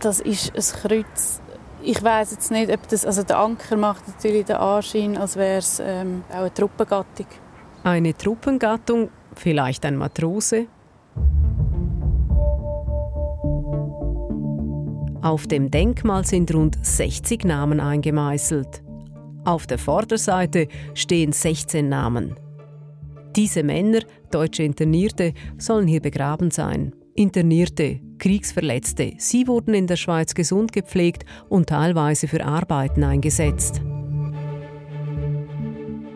Das 0.00 0.20
ist 0.20 0.54
ein 0.54 0.82
Kreuz. 0.82 1.40
Ich 1.82 2.02
weiß 2.02 2.32
jetzt 2.32 2.50
nicht, 2.50 2.70
ob 2.70 2.86
das, 2.88 3.06
also 3.06 3.22
der 3.22 3.38
Anker 3.38 3.78
macht 3.78 4.06
natürlich 4.06 4.44
den 4.44 4.56
Anschein, 4.56 5.16
als 5.16 5.36
wäre 5.36 5.56
es 5.56 5.80
ähm, 5.82 6.22
auch 6.30 6.40
eine 6.40 6.52
Truppengattung. 6.52 7.26
Eine 7.82 8.14
Truppengattung, 8.14 9.08
vielleicht 9.34 9.86
ein 9.86 9.96
Matrose. 9.96 10.66
Auf 15.22 15.46
dem 15.46 15.70
Denkmal 15.70 16.26
sind 16.26 16.52
rund 16.52 16.76
60 16.84 17.46
Namen 17.46 17.80
eingemeißelt. 17.80 18.83
Auf 19.44 19.66
der 19.66 19.78
Vorderseite 19.78 20.68
stehen 20.94 21.32
16 21.32 21.88
Namen. 21.88 22.36
Diese 23.36 23.62
Männer, 23.62 24.00
deutsche 24.30 24.62
Internierte, 24.62 25.34
sollen 25.58 25.86
hier 25.86 26.00
begraben 26.00 26.50
sein. 26.50 26.94
Internierte, 27.14 28.00
Kriegsverletzte, 28.18 29.12
sie 29.18 29.46
wurden 29.46 29.74
in 29.74 29.86
der 29.86 29.96
Schweiz 29.96 30.34
gesund 30.34 30.72
gepflegt 30.72 31.24
und 31.48 31.68
teilweise 31.68 32.26
für 32.26 32.44
Arbeiten 32.44 33.04
eingesetzt. 33.04 33.82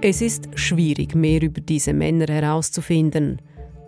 Es 0.00 0.22
ist 0.22 0.48
schwierig, 0.54 1.14
mehr 1.14 1.42
über 1.42 1.60
diese 1.60 1.92
Männer 1.92 2.26
herauszufinden. 2.26 3.42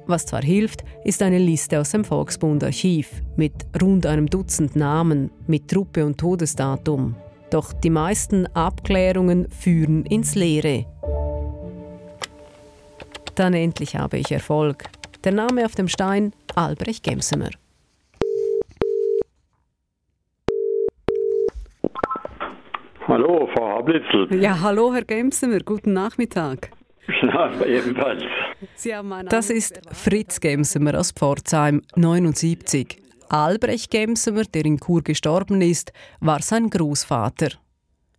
Was 0.06 0.26
zwar 0.26 0.42
hilft, 0.42 0.84
ist 1.04 1.22
eine 1.22 1.38
Liste 1.38 1.80
aus 1.80 1.90
dem 1.90 2.04
Volksbund-Archiv 2.04 3.22
mit 3.36 3.52
rund 3.80 4.06
einem 4.06 4.26
Dutzend 4.26 4.76
Namen, 4.76 5.30
mit 5.46 5.68
Truppe 5.68 6.04
und 6.04 6.18
Todesdatum. 6.18 7.14
Doch 7.50 7.72
die 7.72 7.90
meisten 7.90 8.46
Abklärungen 8.54 9.50
führen 9.50 10.06
ins 10.06 10.36
Leere. 10.36 10.86
Dann 13.34 13.54
endlich 13.54 13.96
habe 13.96 14.18
ich 14.18 14.30
Erfolg. 14.30 14.84
Der 15.24 15.32
Name 15.32 15.64
auf 15.64 15.74
dem 15.74 15.88
Stein 15.88 16.32
Albrecht 16.54 17.02
Gemsemer. 17.02 17.50
Hallo, 23.08 23.48
Frau 23.54 23.78
Hablitzel. 23.78 24.40
Ja, 24.40 24.60
hallo, 24.60 24.94
Herr 24.94 25.04
Gemsemer. 25.04 25.58
Guten 25.60 25.92
Nachmittag. 25.92 26.70
Ja, 27.22 27.50
ebenfalls. 27.64 28.22
Das 29.30 29.50
ist 29.50 29.80
Fritz 29.92 30.38
Gemsemer 30.38 30.98
aus 30.98 31.10
Pforzheim, 31.10 31.82
79. 31.96 32.98
Albrecht 33.30 33.92
Gemsemer, 33.92 34.42
der 34.42 34.64
in 34.64 34.78
Chur 34.78 35.02
gestorben 35.02 35.62
ist, 35.62 35.92
war 36.18 36.42
sein 36.42 36.68
Großvater. 36.68 37.50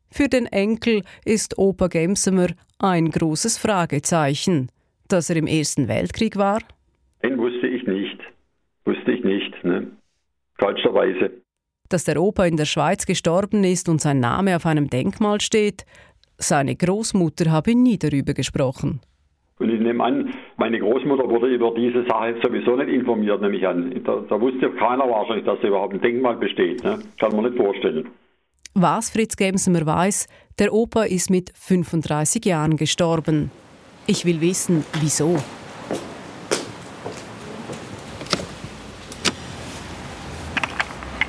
Für 0.10 0.30
den 0.30 0.46
Enkel 0.46 1.04
ist 1.26 1.58
Opa 1.58 1.88
Gemsemer 1.88 2.48
ein 2.80 3.10
großes 3.10 3.58
Fragezeichen. 3.58 4.70
Dass 5.10 5.30
er 5.30 5.36
im 5.36 5.48
Ersten 5.48 5.90
Weltkrieg 5.90 6.38
war? 6.38 6.60
Den 7.24 7.38
wusste 7.38 7.68
ich 7.68 7.86
nicht. 7.86 8.20
Wusste 8.86 9.12
ich 9.12 9.24
nicht, 9.26 9.64
ne? 9.66 9.92
Falscherweise. 10.58 11.32
Dass 11.90 12.06
der 12.06 12.22
Opa 12.22 12.46
in 12.46 12.56
der 12.56 12.66
Schweiz 12.66 13.06
gestorben 13.06 13.66
ist 13.66 13.90
und 13.90 14.00
sein 14.00 14.22
Name 14.22 14.56
auf 14.56 14.66
einem 14.66 14.90
Denkmal 14.90 15.42
steht, 15.42 15.86
seine 16.38 16.76
Großmutter 16.78 17.52
habe 17.52 17.76
nie 17.76 18.00
darüber 18.00 18.34
gesprochen. 18.34 19.02
Und 19.62 19.70
ich 19.70 19.80
nehme 19.80 20.04
an, 20.04 20.34
meine 20.58 20.80
Großmutter 20.80 21.30
wurde 21.30 21.48
über 21.48 21.72
diese 21.76 22.04
Sache 22.08 22.36
sowieso 22.42 22.76
nicht 22.76 22.90
informiert, 22.90 23.42
nehme 23.42 23.56
ich 23.56 23.68
an. 23.68 23.94
Da, 24.04 24.24
da 24.28 24.42
wusste 24.42 24.72
keiner 24.72 25.08
wahrscheinlich, 25.08 25.46
dass 25.46 25.60
überhaupt 25.60 25.94
ein 25.94 26.02
Denkmal 26.02 26.36
besteht. 26.36 26.84
Ne? 26.84 26.98
Kann 27.20 27.36
man 27.36 27.46
nicht 27.46 27.58
vorstellen. 27.58 28.10
Was 28.74 29.12
Fritz 29.12 29.36
Gemsemer 29.36 29.86
weiß, 29.86 30.28
der 30.58 30.74
Opa 30.74 31.04
ist 31.04 31.30
mit 31.30 31.52
35 31.54 32.44
Jahren 32.44 32.76
gestorben. 32.76 33.52
Ich 34.08 34.26
will 34.26 34.42
wissen, 34.42 34.84
wieso. 35.00 35.38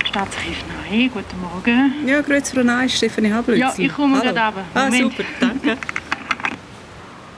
Staatsarchiv 0.06 0.64
Nein, 0.90 1.10
guten 1.12 1.40
Morgen. 1.40 2.06
Ja, 2.06 2.22
grüezi 2.22 2.54
Frau 2.54 2.62
Ney, 2.62 2.88
Stefanie 2.88 3.30
Hablützel. 3.30 3.60
Ja, 3.60 3.74
ich 3.76 3.92
komme 3.92 4.20
gerade 4.20 4.28
runter. 4.28 4.64
Ah, 4.74 4.90
super, 4.90 5.24
danke. 5.38 5.76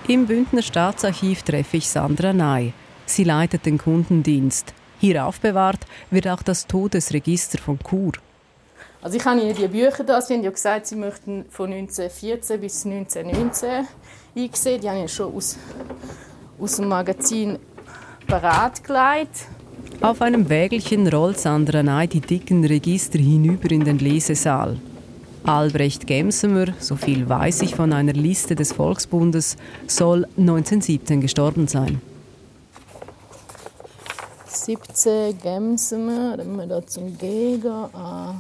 Im 0.07 0.27
Bündner 0.27 0.61
Staatsarchiv 0.61 1.45
treffe 1.45 1.79
ich 1.79 1.89
Sandra 1.89 2.35
Ney. 2.35 2.75
Sie 3.07 3.25
leitet 3.25 3.65
den 3.65 3.79
Kundendienst. 3.79 4.75
Hier 5.01 5.25
aufbewahrt 5.25 5.81
wird 6.11 6.29
auch 6.29 6.43
das 6.43 6.67
Todesregister 6.67 7.57
von 7.57 7.79
Chur. 7.79 8.13
Also 9.01 9.17
ich 9.17 9.25
habe 9.25 9.41
Ihnen 9.41 9.57
die 9.57 9.67
Bücher 9.67 10.05
da, 10.05 10.21
Sie 10.21 10.35
haben 10.35 10.43
ja 10.43 10.51
gesagt, 10.51 10.89
Sie 10.89 10.97
möchten 10.97 11.47
von 11.49 11.73
1914 11.73 12.61
bis 12.61 12.85
1919 12.85 13.87
eingesehen. 14.37 14.81
Die 14.83 14.91
habe 14.91 15.05
ich 15.07 15.13
schon 15.15 15.35
aus, 15.35 15.57
aus 16.61 16.77
dem 16.77 16.89
Magazin 16.89 17.59
parat 18.27 18.85
gelegt. 18.85 19.47
Auf 20.03 20.21
einem 20.21 20.51
Wägelchen 20.51 21.09
rollt 21.09 21.41
Sandra 21.41 21.83
Ney 21.83 22.09
die 22.09 22.21
dicken 22.21 22.63
Register 22.67 23.19
hinüber 23.19 23.71
in 23.71 23.85
den 23.85 23.99
Lesesaal. 23.99 24.77
Albrecht 25.45 26.07
Gemsemer, 26.07 26.73
so 26.81 26.97
viel 26.97 27.29
weiß 27.29 27.61
ich 27.63 27.75
von 27.75 27.93
einer 27.93 28.15
Liste 28.15 28.55
des 28.55 28.73
Volksbundes, 28.73 29.59
soll 29.87 30.25
1917 30.39 31.21
gestorben 31.21 31.69
sein. 31.69 32.01
17 34.47 35.39
Gemsemer, 35.39 36.39
dann 36.39 36.57
wir 36.57 36.67
da 36.67 36.87
zum 36.87 37.19
Geger. 37.19 37.91
A, 37.93 38.35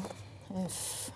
F. 0.65 1.13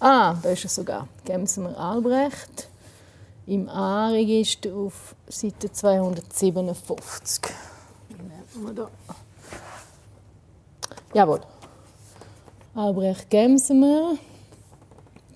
Ah, 0.00 0.34
da 0.42 0.50
ist 0.50 0.64
er 0.64 0.70
sogar. 0.70 1.06
Gemsemer 1.24 1.78
Albrecht. 1.78 2.68
Im 3.46 3.68
A-Register 3.68 4.74
auf 4.74 5.14
Seite 5.28 5.70
257. 5.70 7.54
Nehmen 8.08 8.66
wir 8.66 8.74
da. 8.74 8.90
Jawohl. 11.14 11.40
Albrecht 12.74 13.30
Gemsemer. 13.30 14.18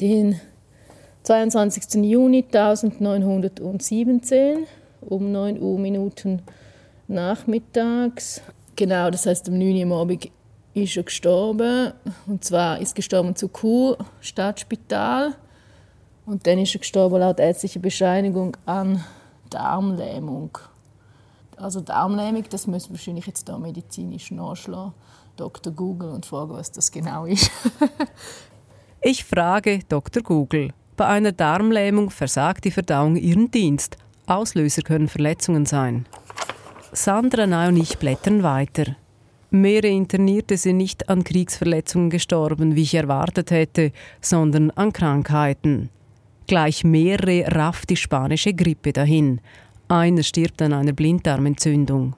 Den 0.00 0.40
22. 1.24 2.02
Juni 2.02 2.46
1917 2.50 4.66
um 5.02 5.30
9 5.30 5.60
Uhr 5.60 5.78
Minuten 5.78 6.40
nachmittags. 7.06 8.40
Genau, 8.76 9.10
das 9.10 9.26
heißt, 9.26 9.48
am 9.48 9.58
9 9.58 9.90
Uhr 9.90 10.00
Abend 10.00 10.30
ist 10.72 10.96
er 10.96 11.02
gestorben. 11.02 11.92
Und 12.26 12.44
zwar 12.44 12.80
ist 12.80 12.94
gestorben 12.94 13.36
zu 13.36 13.48
Chur, 13.48 13.98
Stadtspital. 14.22 15.34
Und 16.24 16.46
dann 16.46 16.58
ist 16.58 16.74
er 16.74 16.80
gestorben 16.80 17.20
laut 17.20 17.38
ärztlicher 17.38 17.80
Bescheinigung 17.80 18.56
an 18.64 19.04
Darmlähmung. 19.50 20.56
Also 21.56 21.82
Darmlähmung, 21.82 22.44
das 22.48 22.66
müssen 22.66 22.88
wir 22.88 22.94
wahrscheinlich 22.94 23.26
jetzt 23.26 23.50
da 23.50 23.58
medizinisch 23.58 24.30
nachschlagen. 24.30 24.94
Dr. 25.36 25.74
Google 25.74 26.08
und 26.08 26.24
fragen, 26.24 26.54
was 26.54 26.72
das 26.72 26.90
genau 26.90 27.26
ist. 27.26 27.50
Ich 29.02 29.24
frage 29.24 29.80
Dr. 29.88 30.22
Google. 30.22 30.74
Bei 30.98 31.06
einer 31.06 31.32
Darmlähmung 31.32 32.10
versagt 32.10 32.66
die 32.66 32.70
Verdauung 32.70 33.16
ihren 33.16 33.50
Dienst. 33.50 33.96
Auslöser 34.26 34.82
können 34.82 35.08
Verletzungen 35.08 35.64
sein. 35.64 36.04
Sandra 36.92 37.46
Ney 37.46 37.68
und 37.68 37.78
ich 37.78 37.96
blättern 37.96 38.42
weiter. 38.42 38.96
Mehrere 39.48 39.90
Internierte 39.90 40.58
sind 40.58 40.76
nicht 40.76 41.08
an 41.08 41.24
Kriegsverletzungen 41.24 42.10
gestorben, 42.10 42.76
wie 42.76 42.82
ich 42.82 42.94
erwartet 42.94 43.50
hätte, 43.50 43.92
sondern 44.20 44.70
an 44.72 44.92
Krankheiten. 44.92 45.88
Gleich 46.46 46.84
mehrere 46.84 47.46
rafft 47.56 47.88
die 47.88 47.96
spanische 47.96 48.52
Grippe 48.52 48.92
dahin. 48.92 49.40
Einer 49.88 50.22
stirbt 50.22 50.60
an 50.60 50.74
einer 50.74 50.92
Blinddarmentzündung. 50.92 52.16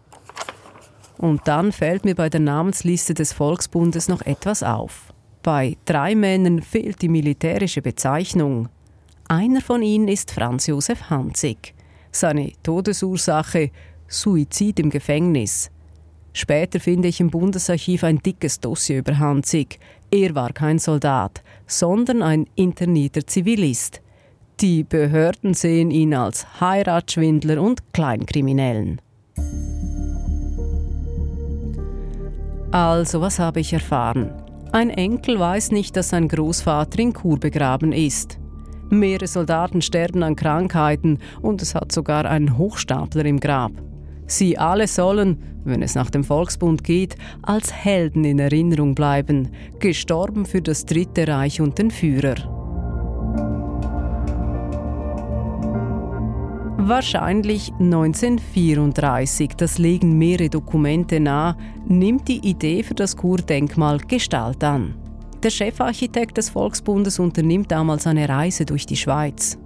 Und 1.16 1.42
dann 1.46 1.70
fällt 1.70 2.04
mir 2.04 2.16
bei 2.16 2.28
der 2.28 2.40
Namensliste 2.40 3.14
des 3.14 3.32
Volksbundes 3.32 4.08
noch 4.08 4.22
etwas 4.22 4.64
auf. 4.64 5.11
Bei 5.42 5.76
drei 5.84 6.14
Männern 6.14 6.62
fehlt 6.62 7.02
die 7.02 7.08
militärische 7.08 7.82
Bezeichnung. 7.82 8.68
Einer 9.28 9.60
von 9.60 9.82
ihnen 9.82 10.06
ist 10.08 10.30
Franz 10.30 10.68
Josef 10.68 11.10
Hanzig. 11.10 11.74
Seine 12.12 12.52
Todesursache 12.62 13.70
Suizid 14.06 14.78
im 14.78 14.90
Gefängnis. 14.90 15.70
Später 16.32 16.78
finde 16.80 17.08
ich 17.08 17.20
im 17.20 17.30
Bundesarchiv 17.30 18.04
ein 18.04 18.18
dickes 18.18 18.60
Dossier 18.60 18.98
über 18.98 19.18
Hanzig. 19.18 19.78
Er 20.10 20.34
war 20.34 20.52
kein 20.52 20.78
Soldat, 20.78 21.42
sondern 21.66 22.22
ein 22.22 22.46
internierter 22.54 23.26
Zivilist. 23.26 24.00
Die 24.60 24.84
Behörden 24.84 25.54
sehen 25.54 25.90
ihn 25.90 26.14
als 26.14 26.60
Heiratsschwindler 26.60 27.60
und 27.60 27.92
Kleinkriminellen. 27.92 29.00
Also, 32.70 33.20
was 33.20 33.38
habe 33.38 33.60
ich 33.60 33.72
erfahren? 33.72 34.41
Ein 34.72 34.88
Enkel 34.88 35.38
weiß 35.38 35.70
nicht, 35.70 35.96
dass 35.96 36.08
sein 36.08 36.28
Großvater 36.28 36.98
in 36.98 37.12
Chur 37.12 37.38
begraben 37.38 37.92
ist. 37.92 38.38
Mehrere 38.88 39.26
Soldaten 39.26 39.82
sterben 39.82 40.22
an 40.22 40.34
Krankheiten 40.34 41.18
und 41.42 41.60
es 41.60 41.74
hat 41.74 41.92
sogar 41.92 42.24
einen 42.24 42.56
Hochstapler 42.56 43.26
im 43.26 43.38
Grab. 43.38 43.72
Sie 44.26 44.56
alle 44.56 44.88
sollen, 44.88 45.42
wenn 45.64 45.82
es 45.82 45.94
nach 45.94 46.08
dem 46.08 46.24
Volksbund 46.24 46.84
geht, 46.84 47.16
als 47.42 47.70
Helden 47.70 48.24
in 48.24 48.38
Erinnerung 48.38 48.94
bleiben, 48.94 49.50
gestorben 49.78 50.46
für 50.46 50.62
das 50.62 50.86
Dritte 50.86 51.28
Reich 51.28 51.60
und 51.60 51.76
den 51.76 51.90
Führer. 51.90 52.36
Wahrscheinlich 56.84 57.72
1934, 57.78 59.50
das 59.56 59.78
legen 59.78 60.18
mehrere 60.18 60.48
Dokumente 60.48 61.20
nahe, 61.20 61.56
nimmt 61.86 62.26
die 62.26 62.38
Idee 62.38 62.82
für 62.82 62.94
das 62.94 63.16
Kurdenkmal 63.16 63.98
Gestalt 63.98 64.64
an. 64.64 64.96
Der 65.44 65.50
Chefarchitekt 65.50 66.38
des 66.38 66.50
Volksbundes 66.50 67.20
unternimmt 67.20 67.70
damals 67.70 68.08
eine 68.08 68.28
Reise 68.28 68.66
durch 68.66 68.84
die 68.84 68.96
Schweiz. 68.96 69.56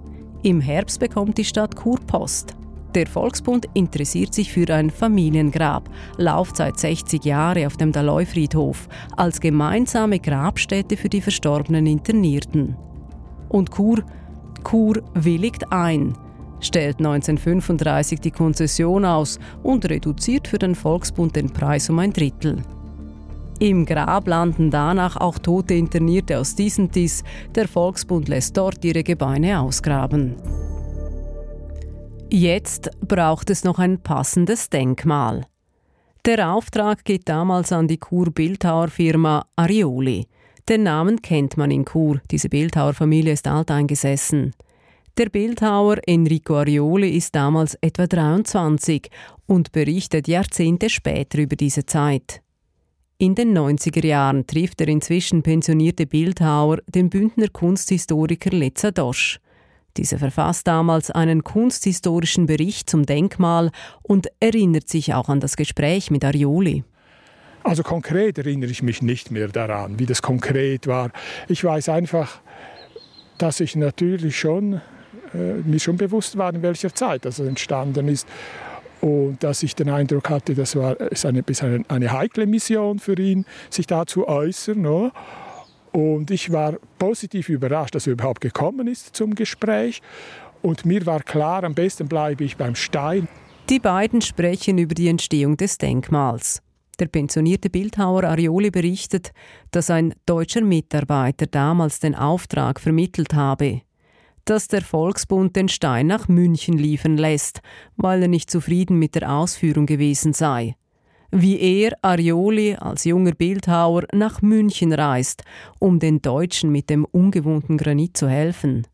Im 0.43 0.61
Herbst 0.61 0.99
bekommt 0.99 1.39
die 1.39 1.43
Stadt 1.43 1.75
Kurpost. 1.75 2.55
Der 2.93 3.07
Volksbund 3.07 3.65
interessiert 3.73 4.35
sich 4.35 4.53
für 4.53 4.71
ein 4.71 4.91
Familiengrab, 4.91 5.89
Laufzeit 6.17 6.79
60 6.79 7.25
Jahre 7.25 7.65
auf 7.65 7.77
dem 7.77 7.91
Daloi-Friedhof, 7.91 8.87
als 9.15 9.41
gemeinsame 9.41 10.19
Grabstätte 10.19 10.95
für 10.95 11.09
die 11.09 11.21
verstorbenen 11.21 11.87
Internierten. 11.87 12.75
Und 13.49 13.71
Chur, 13.71 14.03
Chur 14.63 15.01
willigt 15.15 15.71
ein– 15.71 16.15
stellt 16.59 16.97
1935 16.97 18.19
die 18.19 18.31
Konzession 18.31 19.05
aus 19.05 19.39
und 19.63 19.89
reduziert 19.89 20.47
für 20.47 20.59
den 20.59 20.75
Volksbund 20.75 21.35
den 21.35 21.51
Preis 21.51 21.89
um 21.89 21.99
ein 21.99 22.13
Drittel. 22.13 22.61
Im 23.59 23.85
Grab 23.85 24.27
landen 24.27 24.69
danach 24.69 25.17
auch 25.17 25.39
tote 25.39 25.73
Internierte 25.73 26.37
aus 26.37 26.53
Disentis. 26.53 27.23
Der 27.55 27.67
Volksbund 27.67 28.27
lässt 28.27 28.55
dort 28.55 28.85
ihre 28.85 29.03
Gebeine 29.03 29.59
ausgraben. 29.59 30.35
Jetzt 32.29 32.91
braucht 33.01 33.49
es 33.49 33.63
noch 33.63 33.79
ein 33.79 33.99
passendes 33.99 34.69
Denkmal. 34.69 35.45
Der 36.25 36.51
Auftrag 36.51 37.05
geht 37.05 37.29
damals 37.29 37.71
an 37.71 37.87
die 37.87 37.99
Chur-Bildhauerfirma 37.99 39.45
Arioli. 39.55 40.27
Den 40.67 40.83
Namen 40.83 41.21
kennt 41.21 41.55
man 41.55 41.71
in 41.71 41.85
Chur, 41.85 42.19
diese 42.29 42.49
Bildhauerfamilie 42.49 43.31
ist 43.31 43.47
alteingesessen. 43.47 44.53
Der 45.17 45.29
Bildhauer 45.29 45.97
Enrico 46.05 46.57
Arioli 46.57 47.09
ist 47.17 47.33
damals 47.33 47.75
etwa 47.81 48.05
23 48.05 49.09
und 49.47 49.71
berichtet 49.71 50.27
Jahrzehnte 50.27 50.91
später 50.91 51.39
über 51.39 51.55
diese 51.55 51.87
Zeit. 51.87 52.43
In 53.17 53.33
den 53.33 53.57
90er 53.57 54.05
Jahren 54.05 54.45
trifft 54.45 54.79
der 54.79 54.89
inzwischen 54.89 55.41
pensionierte 55.41 56.05
Bildhauer 56.05 56.77
den 56.85 57.09
Bündner 57.09 57.47
Kunsthistoriker 57.47 58.51
Letza 58.51 58.91
Dosch. 58.91 59.39
Dieser 59.97 60.19
verfasst 60.19 60.67
damals 60.67 61.09
einen 61.09 61.43
kunsthistorischen 61.43 62.45
Bericht 62.45 62.87
zum 62.87 63.07
Denkmal 63.07 63.71
und 64.03 64.27
erinnert 64.39 64.87
sich 64.87 65.15
auch 65.15 65.29
an 65.29 65.39
das 65.39 65.57
Gespräch 65.57 66.11
mit 66.11 66.23
Arioli. 66.25 66.83
Also 67.63 67.81
konkret 67.81 68.37
erinnere 68.37 68.69
ich 68.69 68.83
mich 68.83 69.01
nicht 69.01 69.31
mehr 69.31 69.47
daran, 69.47 69.97
wie 69.97 70.05
das 70.05 70.21
konkret 70.21 70.85
war. 70.85 71.09
Ich 71.47 71.63
weiß 71.63 71.89
einfach, 71.89 72.39
dass 73.39 73.59
ich 73.59 73.75
natürlich 73.75 74.37
schon 74.37 74.79
mir 75.33 75.79
schon 75.79 75.97
bewusst 75.97 76.37
war, 76.37 76.53
in 76.53 76.61
welcher 76.61 76.93
Zeit 76.93 77.25
das 77.25 77.39
entstanden 77.39 78.07
ist. 78.07 78.27
Und 79.01 79.43
dass 79.43 79.63
ich 79.63 79.75
den 79.75 79.89
Eindruck 79.89 80.29
hatte, 80.29 80.55
das 80.55 80.75
war 80.75 80.99
ist 80.99 81.25
eine, 81.25 81.43
eine, 81.61 81.83
eine 81.87 82.11
heikle 82.11 82.45
Mission 82.45 82.99
für 82.99 83.17
ihn, 83.19 83.45
sich 83.69 83.85
da 83.85 84.05
zu 84.05 84.27
äußern. 84.27 84.81
No? 84.81 85.11
Und 85.91 86.31
ich 86.31 86.51
war 86.51 86.77
positiv 86.97 87.49
überrascht, 87.49 87.95
dass 87.95 88.07
er 88.07 88.13
überhaupt 88.13 88.41
gekommen 88.41 88.87
ist 88.87 89.15
zum 89.15 89.35
Gespräch. 89.35 90.01
Und 90.61 90.85
mir 90.85 91.05
war 91.05 91.21
klar, 91.21 91.63
am 91.63 91.75
besten 91.75 92.07
bleibe 92.07 92.43
ich 92.43 92.57
beim 92.57 92.75
Stein. 92.75 93.27
Die 93.69 93.79
beiden 93.79 94.21
sprechen 94.21 94.77
über 94.77 94.95
die 94.95 95.07
Entstehung 95.07 95.57
des 95.57 95.77
Denkmals. 95.77 96.61
Der 96.99 97.07
pensionierte 97.07 97.69
Bildhauer 97.69 98.23
Arioli 98.23 98.71
berichtet, 98.71 99.31
dass 99.69 99.91
ein 99.91 100.15
deutscher 100.25 100.61
Mitarbeiter 100.61 101.45
damals 101.45 101.99
den 101.99 102.15
Auftrag 102.15 102.79
vermittelt 102.79 103.35
habe 103.35 103.81
dass 104.49 104.67
der 104.67 104.81
Volksbund 104.81 105.55
den 105.55 105.67
Stein 105.67 106.07
nach 106.07 106.27
München 106.27 106.77
liefern 106.77 107.17
lässt, 107.17 107.61
weil 107.97 108.21
er 108.21 108.27
nicht 108.27 108.49
zufrieden 108.49 108.97
mit 108.97 109.15
der 109.15 109.31
Ausführung 109.31 109.85
gewesen 109.85 110.33
sei. 110.33 110.75
Wie 111.31 111.59
er, 111.59 111.97
Arioli, 112.01 112.75
als 112.75 113.03
junger 113.03 113.33
Bildhauer 113.33 114.03
nach 114.13 114.41
München 114.41 114.93
reist, 114.93 115.43
um 115.79 115.99
den 115.99 116.21
Deutschen 116.21 116.71
mit 116.71 116.89
dem 116.89 117.03
ungewohnten 117.03 117.77
Granit 117.77 118.15
zu 118.15 118.29
helfen. 118.29 118.87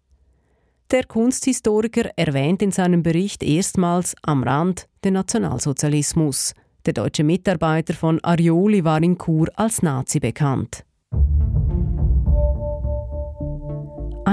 Der 0.89 1.05
Kunsthistoriker 1.05 2.09
erwähnt 2.15 2.61
in 2.61 2.71
seinem 2.71 3.03
Bericht 3.03 3.43
erstmals 3.43 4.15
am 4.23 4.43
Rand 4.43 4.87
den 5.03 5.13
Nationalsozialismus. 5.13 6.53
Der 6.85 6.93
deutsche 6.93 7.23
Mitarbeiter 7.23 7.93
von 7.93 8.19
Arioli 8.23 8.83
war 8.83 9.01
in 9.01 9.17
Chur 9.17 9.47
als 9.55 9.81
Nazi 9.81 10.19
bekannt. 10.19 10.83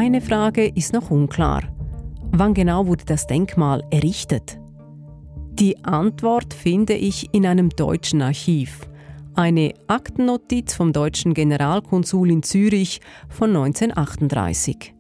Eine 0.03 0.23
Frage 0.23 0.67
ist 0.67 0.95
noch 0.95 1.11
unklar. 1.11 1.63
Wann 2.33 2.55
genau 2.55 2.87
wurde 2.87 3.05
das 3.05 3.27
Denkmal 3.27 3.85
errichtet? 3.91 4.59
Die 5.53 5.85
Antwort 5.85 6.55
finde 6.55 6.95
ich 6.95 7.35
in 7.35 7.45
einem 7.45 7.69
deutschen 7.69 8.23
Archiv. 8.23 8.89
Eine 9.35 9.75
Aktennotiz 9.89 10.73
vom 10.73 10.95
deutschen 10.95 11.35
Generalkonsul 11.35 12.31
in 12.31 12.43
Zürich 12.43 13.03
von 13.29 13.51
1938. 13.51 14.95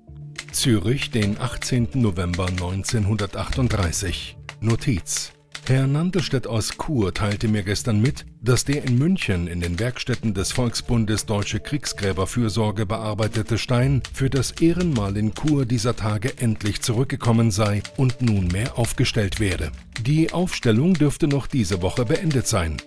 Zürich, 0.53 1.11
den 1.11 1.41
18. 1.41 1.89
November 1.95 2.49
1938. 2.49 4.37
Notiz. 4.61 5.33
Herr 5.71 5.87
Nandelstedt 5.87 6.49
aus 6.49 6.73
Chur 6.77 7.15
teilte 7.15 7.47
mir 7.47 7.63
gestern 7.63 8.01
mit, 8.01 8.27
dass 8.43 8.65
der 8.65 8.83
in 8.83 8.99
München 8.99 9.47
in 9.47 9.61
den 9.61 9.79
Werkstätten 9.79 10.35
des 10.35 10.51
Volksbundes 10.51 11.27
Deutsche 11.27 11.61
Kriegsgräberfürsorge 11.61 12.87
bearbeitete 12.87 13.57
Stein 13.57 14.03
für 14.13 14.29
das 14.29 14.51
Ehrenmal 14.61 15.17
in 15.17 15.33
Chur 15.33 15.67
dieser 15.67 15.95
Tage 15.95 16.37
endlich 16.39 16.83
zurückgekommen 16.83 17.53
sei 17.53 17.85
und 17.97 18.21
nunmehr 18.21 18.77
aufgestellt 18.77 19.39
werde. 19.39 19.71
Die 20.01 20.33
Aufstellung 20.33 20.95
dürfte 20.95 21.29
noch 21.29 21.47
diese 21.47 21.83
Woche 21.83 22.05
beendet 22.05 22.49
sein. 22.49 22.79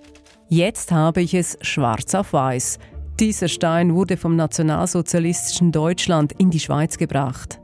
Jetzt 0.50 0.92
habe 0.92 1.22
ich 1.22 1.34
es 1.36 1.58
schwarz 1.62 2.14
auf 2.14 2.34
weiß. 2.34 2.80
Dieser 3.18 3.48
Stein 3.48 3.96
wurde 3.96 4.18
vom 4.18 4.36
nationalsozialistischen 4.36 5.72
Deutschland 5.72 6.34
in 6.34 6.50
die 6.50 6.60
Schweiz 6.60 6.98
gebracht. 6.98 7.62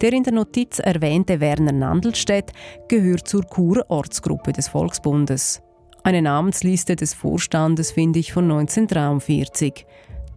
Der 0.00 0.12
in 0.12 0.24
der 0.24 0.34
Notiz 0.34 0.78
erwähnte 0.78 1.40
Werner 1.40 1.72
Nandelstedt 1.72 2.52
gehört 2.88 3.26
zur 3.26 3.44
Churer 3.46 3.84
Ortsgruppe 3.88 4.52
des 4.52 4.68
Volksbundes. 4.68 5.62
Eine 6.02 6.20
Namensliste 6.20 6.96
des 6.96 7.14
Vorstandes 7.14 7.92
finde 7.92 8.18
ich 8.18 8.32
von 8.32 8.44
1943. 8.44 9.86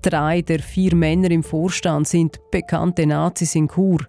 Drei 0.01 0.41
der 0.41 0.59
vier 0.59 0.95
Männer 0.95 1.29
im 1.29 1.43
Vorstand 1.43 2.07
sind 2.07 2.39
bekannte 2.51 3.05
Nazis 3.05 3.53
in 3.53 3.67
Chur, 3.67 3.99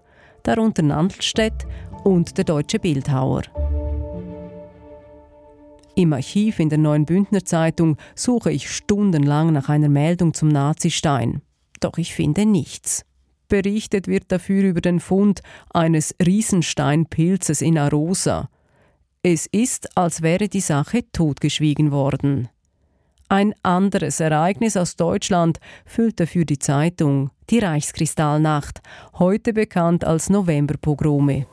darunter 0.43 0.83
Nandelstedt 0.83 1.67
und 2.05 2.37
der 2.37 2.45
deutsche 2.45 2.79
Bildhauer. 2.79 3.43
Im 5.95 6.13
Archiv 6.13 6.59
in 6.59 6.69
der 6.69 6.77
Neuen 6.77 7.05
Bündner 7.05 7.43
Zeitung 7.43 7.97
suche 8.15 8.51
ich 8.51 8.71
stundenlang 8.71 9.51
nach 9.51 9.67
einer 9.67 9.89
Meldung 9.89 10.33
zum 10.33 10.47
Nazistein. 10.47 11.41
Doch 11.81 11.97
ich 11.97 12.15
finde 12.15 12.45
nichts. 12.45 13.03
Berichtet 13.51 14.07
wird 14.07 14.31
dafür 14.31 14.63
über 14.63 14.79
den 14.79 15.01
Fund 15.01 15.41
eines 15.73 16.15
Riesensteinpilzes 16.25 17.61
in 17.61 17.77
Arosa. 17.77 18.47
Es 19.23 19.45
ist, 19.45 19.97
als 19.97 20.21
wäre 20.21 20.47
die 20.47 20.61
Sache 20.61 21.03
totgeschwiegen 21.11 21.91
worden. 21.91 22.47
Ein 23.27 23.53
anderes 23.61 24.21
Ereignis 24.21 24.77
aus 24.77 24.95
Deutschland 24.95 25.59
füllt 25.85 26.21
dafür 26.21 26.45
die 26.45 26.59
Zeitung, 26.59 27.31
die 27.49 27.59
Reichskristallnacht, 27.59 28.79
heute 29.19 29.51
bekannt 29.51 30.05
als 30.05 30.29
Novemberpogrome. 30.29 31.45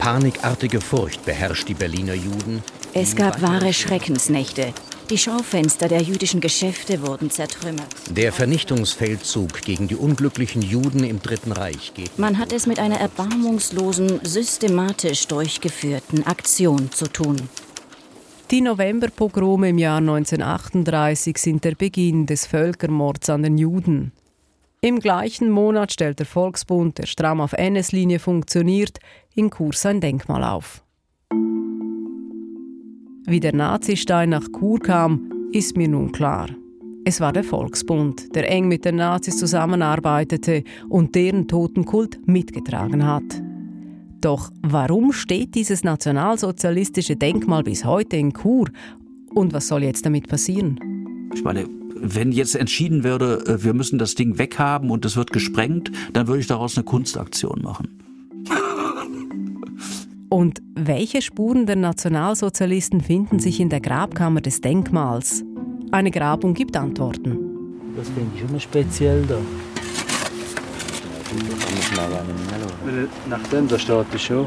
Panikartige 0.00 0.80
Furcht 0.80 1.24
beherrscht 1.24 1.68
die 1.68 1.74
Berliner 1.74 2.14
Juden. 2.14 2.60
Es 2.92 3.14
gab 3.14 3.40
wahre 3.40 3.72
Schreckensnächte. 3.72 4.74
Die 5.08 5.18
Schaufenster 5.18 5.86
der 5.86 6.02
jüdischen 6.02 6.40
Geschäfte 6.40 7.06
wurden 7.06 7.30
zertrümmert. 7.30 7.86
Der 8.10 8.32
Vernichtungsfeldzug 8.32 9.62
gegen 9.62 9.86
die 9.86 9.94
unglücklichen 9.94 10.62
Juden 10.62 11.04
im 11.04 11.22
Dritten 11.22 11.52
Reich 11.52 11.94
geht. 11.94 12.18
Man 12.18 12.38
hat 12.38 12.52
es 12.52 12.66
mit 12.66 12.80
einer 12.80 12.98
erbarmungslosen, 12.98 14.18
systematisch 14.24 15.28
durchgeführten 15.28 16.26
Aktion 16.26 16.90
zu 16.90 17.06
tun. 17.06 17.36
Die 18.50 18.60
Novemberpogrome 18.60 19.68
im 19.68 19.78
Jahr 19.78 19.98
1938 19.98 21.38
sind 21.38 21.64
der 21.64 21.76
Beginn 21.76 22.26
des 22.26 22.46
Völkermords 22.46 23.30
an 23.30 23.44
den 23.44 23.58
Juden. 23.58 24.10
Im 24.80 24.98
gleichen 24.98 25.50
Monat 25.50 25.92
stellt 25.92 26.18
der 26.18 26.26
Volksbund, 26.26 26.98
der 26.98 27.06
stramm 27.06 27.40
auf 27.40 27.52
NS-Linie 27.52 28.18
funktioniert, 28.18 28.98
in 29.36 29.50
Kurs 29.50 29.86
ein 29.86 30.00
Denkmal 30.00 30.42
auf. 30.42 30.82
Wie 33.28 33.40
der 33.40 33.54
Nazistein 33.54 34.30
nach 34.30 34.46
Chur 34.56 34.78
kam, 34.78 35.48
ist 35.50 35.76
mir 35.76 35.88
nun 35.88 36.12
klar. 36.12 36.48
Es 37.04 37.20
war 37.20 37.32
der 37.32 37.42
Volksbund, 37.42 38.36
der 38.36 38.48
eng 38.48 38.68
mit 38.68 38.84
den 38.84 38.96
Nazis 38.96 39.36
zusammenarbeitete 39.38 40.62
und 40.88 41.16
deren 41.16 41.48
Totenkult 41.48 42.20
mitgetragen 42.26 43.04
hat. 43.04 43.24
Doch 44.20 44.52
warum 44.62 45.12
steht 45.12 45.56
dieses 45.56 45.82
nationalsozialistische 45.82 47.16
Denkmal 47.16 47.64
bis 47.64 47.84
heute 47.84 48.16
in 48.16 48.32
Chur? 48.32 48.68
Und 49.34 49.52
was 49.52 49.66
soll 49.66 49.82
jetzt 49.82 50.06
damit 50.06 50.28
passieren? 50.28 50.78
Ich 51.34 51.42
meine, 51.42 51.68
wenn 51.96 52.30
jetzt 52.30 52.54
entschieden 52.54 53.02
würde, 53.02 53.44
äh, 53.46 53.64
wir 53.64 53.74
müssen 53.74 53.98
das 53.98 54.14
Ding 54.14 54.38
weghaben 54.38 54.90
und 54.90 55.04
es 55.04 55.16
wird 55.16 55.32
gesprengt, 55.32 55.90
dann 56.12 56.28
würde 56.28 56.40
ich 56.40 56.46
daraus 56.46 56.76
eine 56.76 56.84
Kunstaktion 56.84 57.60
machen. 57.62 58.05
Und 60.28 60.60
welche 60.74 61.22
Spuren 61.22 61.66
der 61.66 61.76
Nationalsozialisten 61.76 63.00
finden 63.00 63.38
sich 63.38 63.60
in 63.60 63.68
der 63.68 63.80
Grabkammer 63.80 64.40
des 64.40 64.60
Denkmals? 64.60 65.44
Eine 65.92 66.10
Grabung 66.10 66.54
gibt 66.54 66.76
Antworten. 66.76 67.38
Das 67.96 68.08
finde 68.08 68.30
ich 68.34 68.40
schon 68.40 68.60
speziell 68.60 69.22
da. 69.22 69.38
Nach 73.28 73.42
dem 73.48 73.68
da 73.68 73.78
steht 73.78 74.06
es 74.14 74.22
schon. 74.22 74.46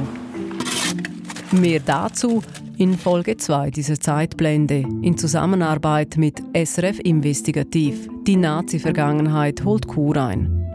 Mehr 1.52 1.80
dazu 1.80 2.42
in 2.78 2.98
Folge 2.98 3.38
2 3.38 3.72
dieser 3.72 4.00
Zeitblende 4.00 4.84
in 5.02 5.18
Zusammenarbeit 5.18 6.18
mit 6.18 6.42
SRF 6.54 7.00
Investigativ. 7.00 8.08
Die 8.28 8.36
Nazi-Vergangenheit 8.36 9.64
holt 9.66 9.88
Kur 9.88 10.18
ein. 10.18 10.66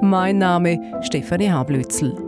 Mein 0.00 0.38
Name 0.38 0.80
Stefanie 1.02 1.50
Hablützel. 1.50 2.27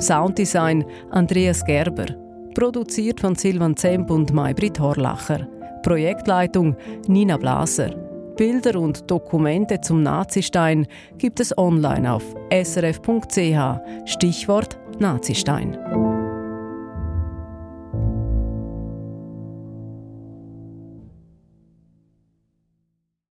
Sounddesign 0.00 0.84
Andreas 1.10 1.64
Gerber. 1.64 2.06
Produziert 2.54 3.20
von 3.20 3.34
Silvan 3.34 3.76
Zemp 3.76 4.10
und 4.10 4.32
Maybrit 4.32 4.78
Horlacher. 4.78 5.46
Projektleitung 5.82 6.76
Nina 7.06 7.36
Blaser. 7.36 7.90
Bilder 8.36 8.78
und 8.78 9.10
Dokumente 9.10 9.80
zum 9.80 10.02
Nazistein 10.02 10.86
gibt 11.16 11.40
es 11.40 11.56
online 11.56 12.12
auf 12.12 12.22
srf.ch. 12.50 13.80
Stichwort 14.04 14.78
Nazistein. 14.98 16.05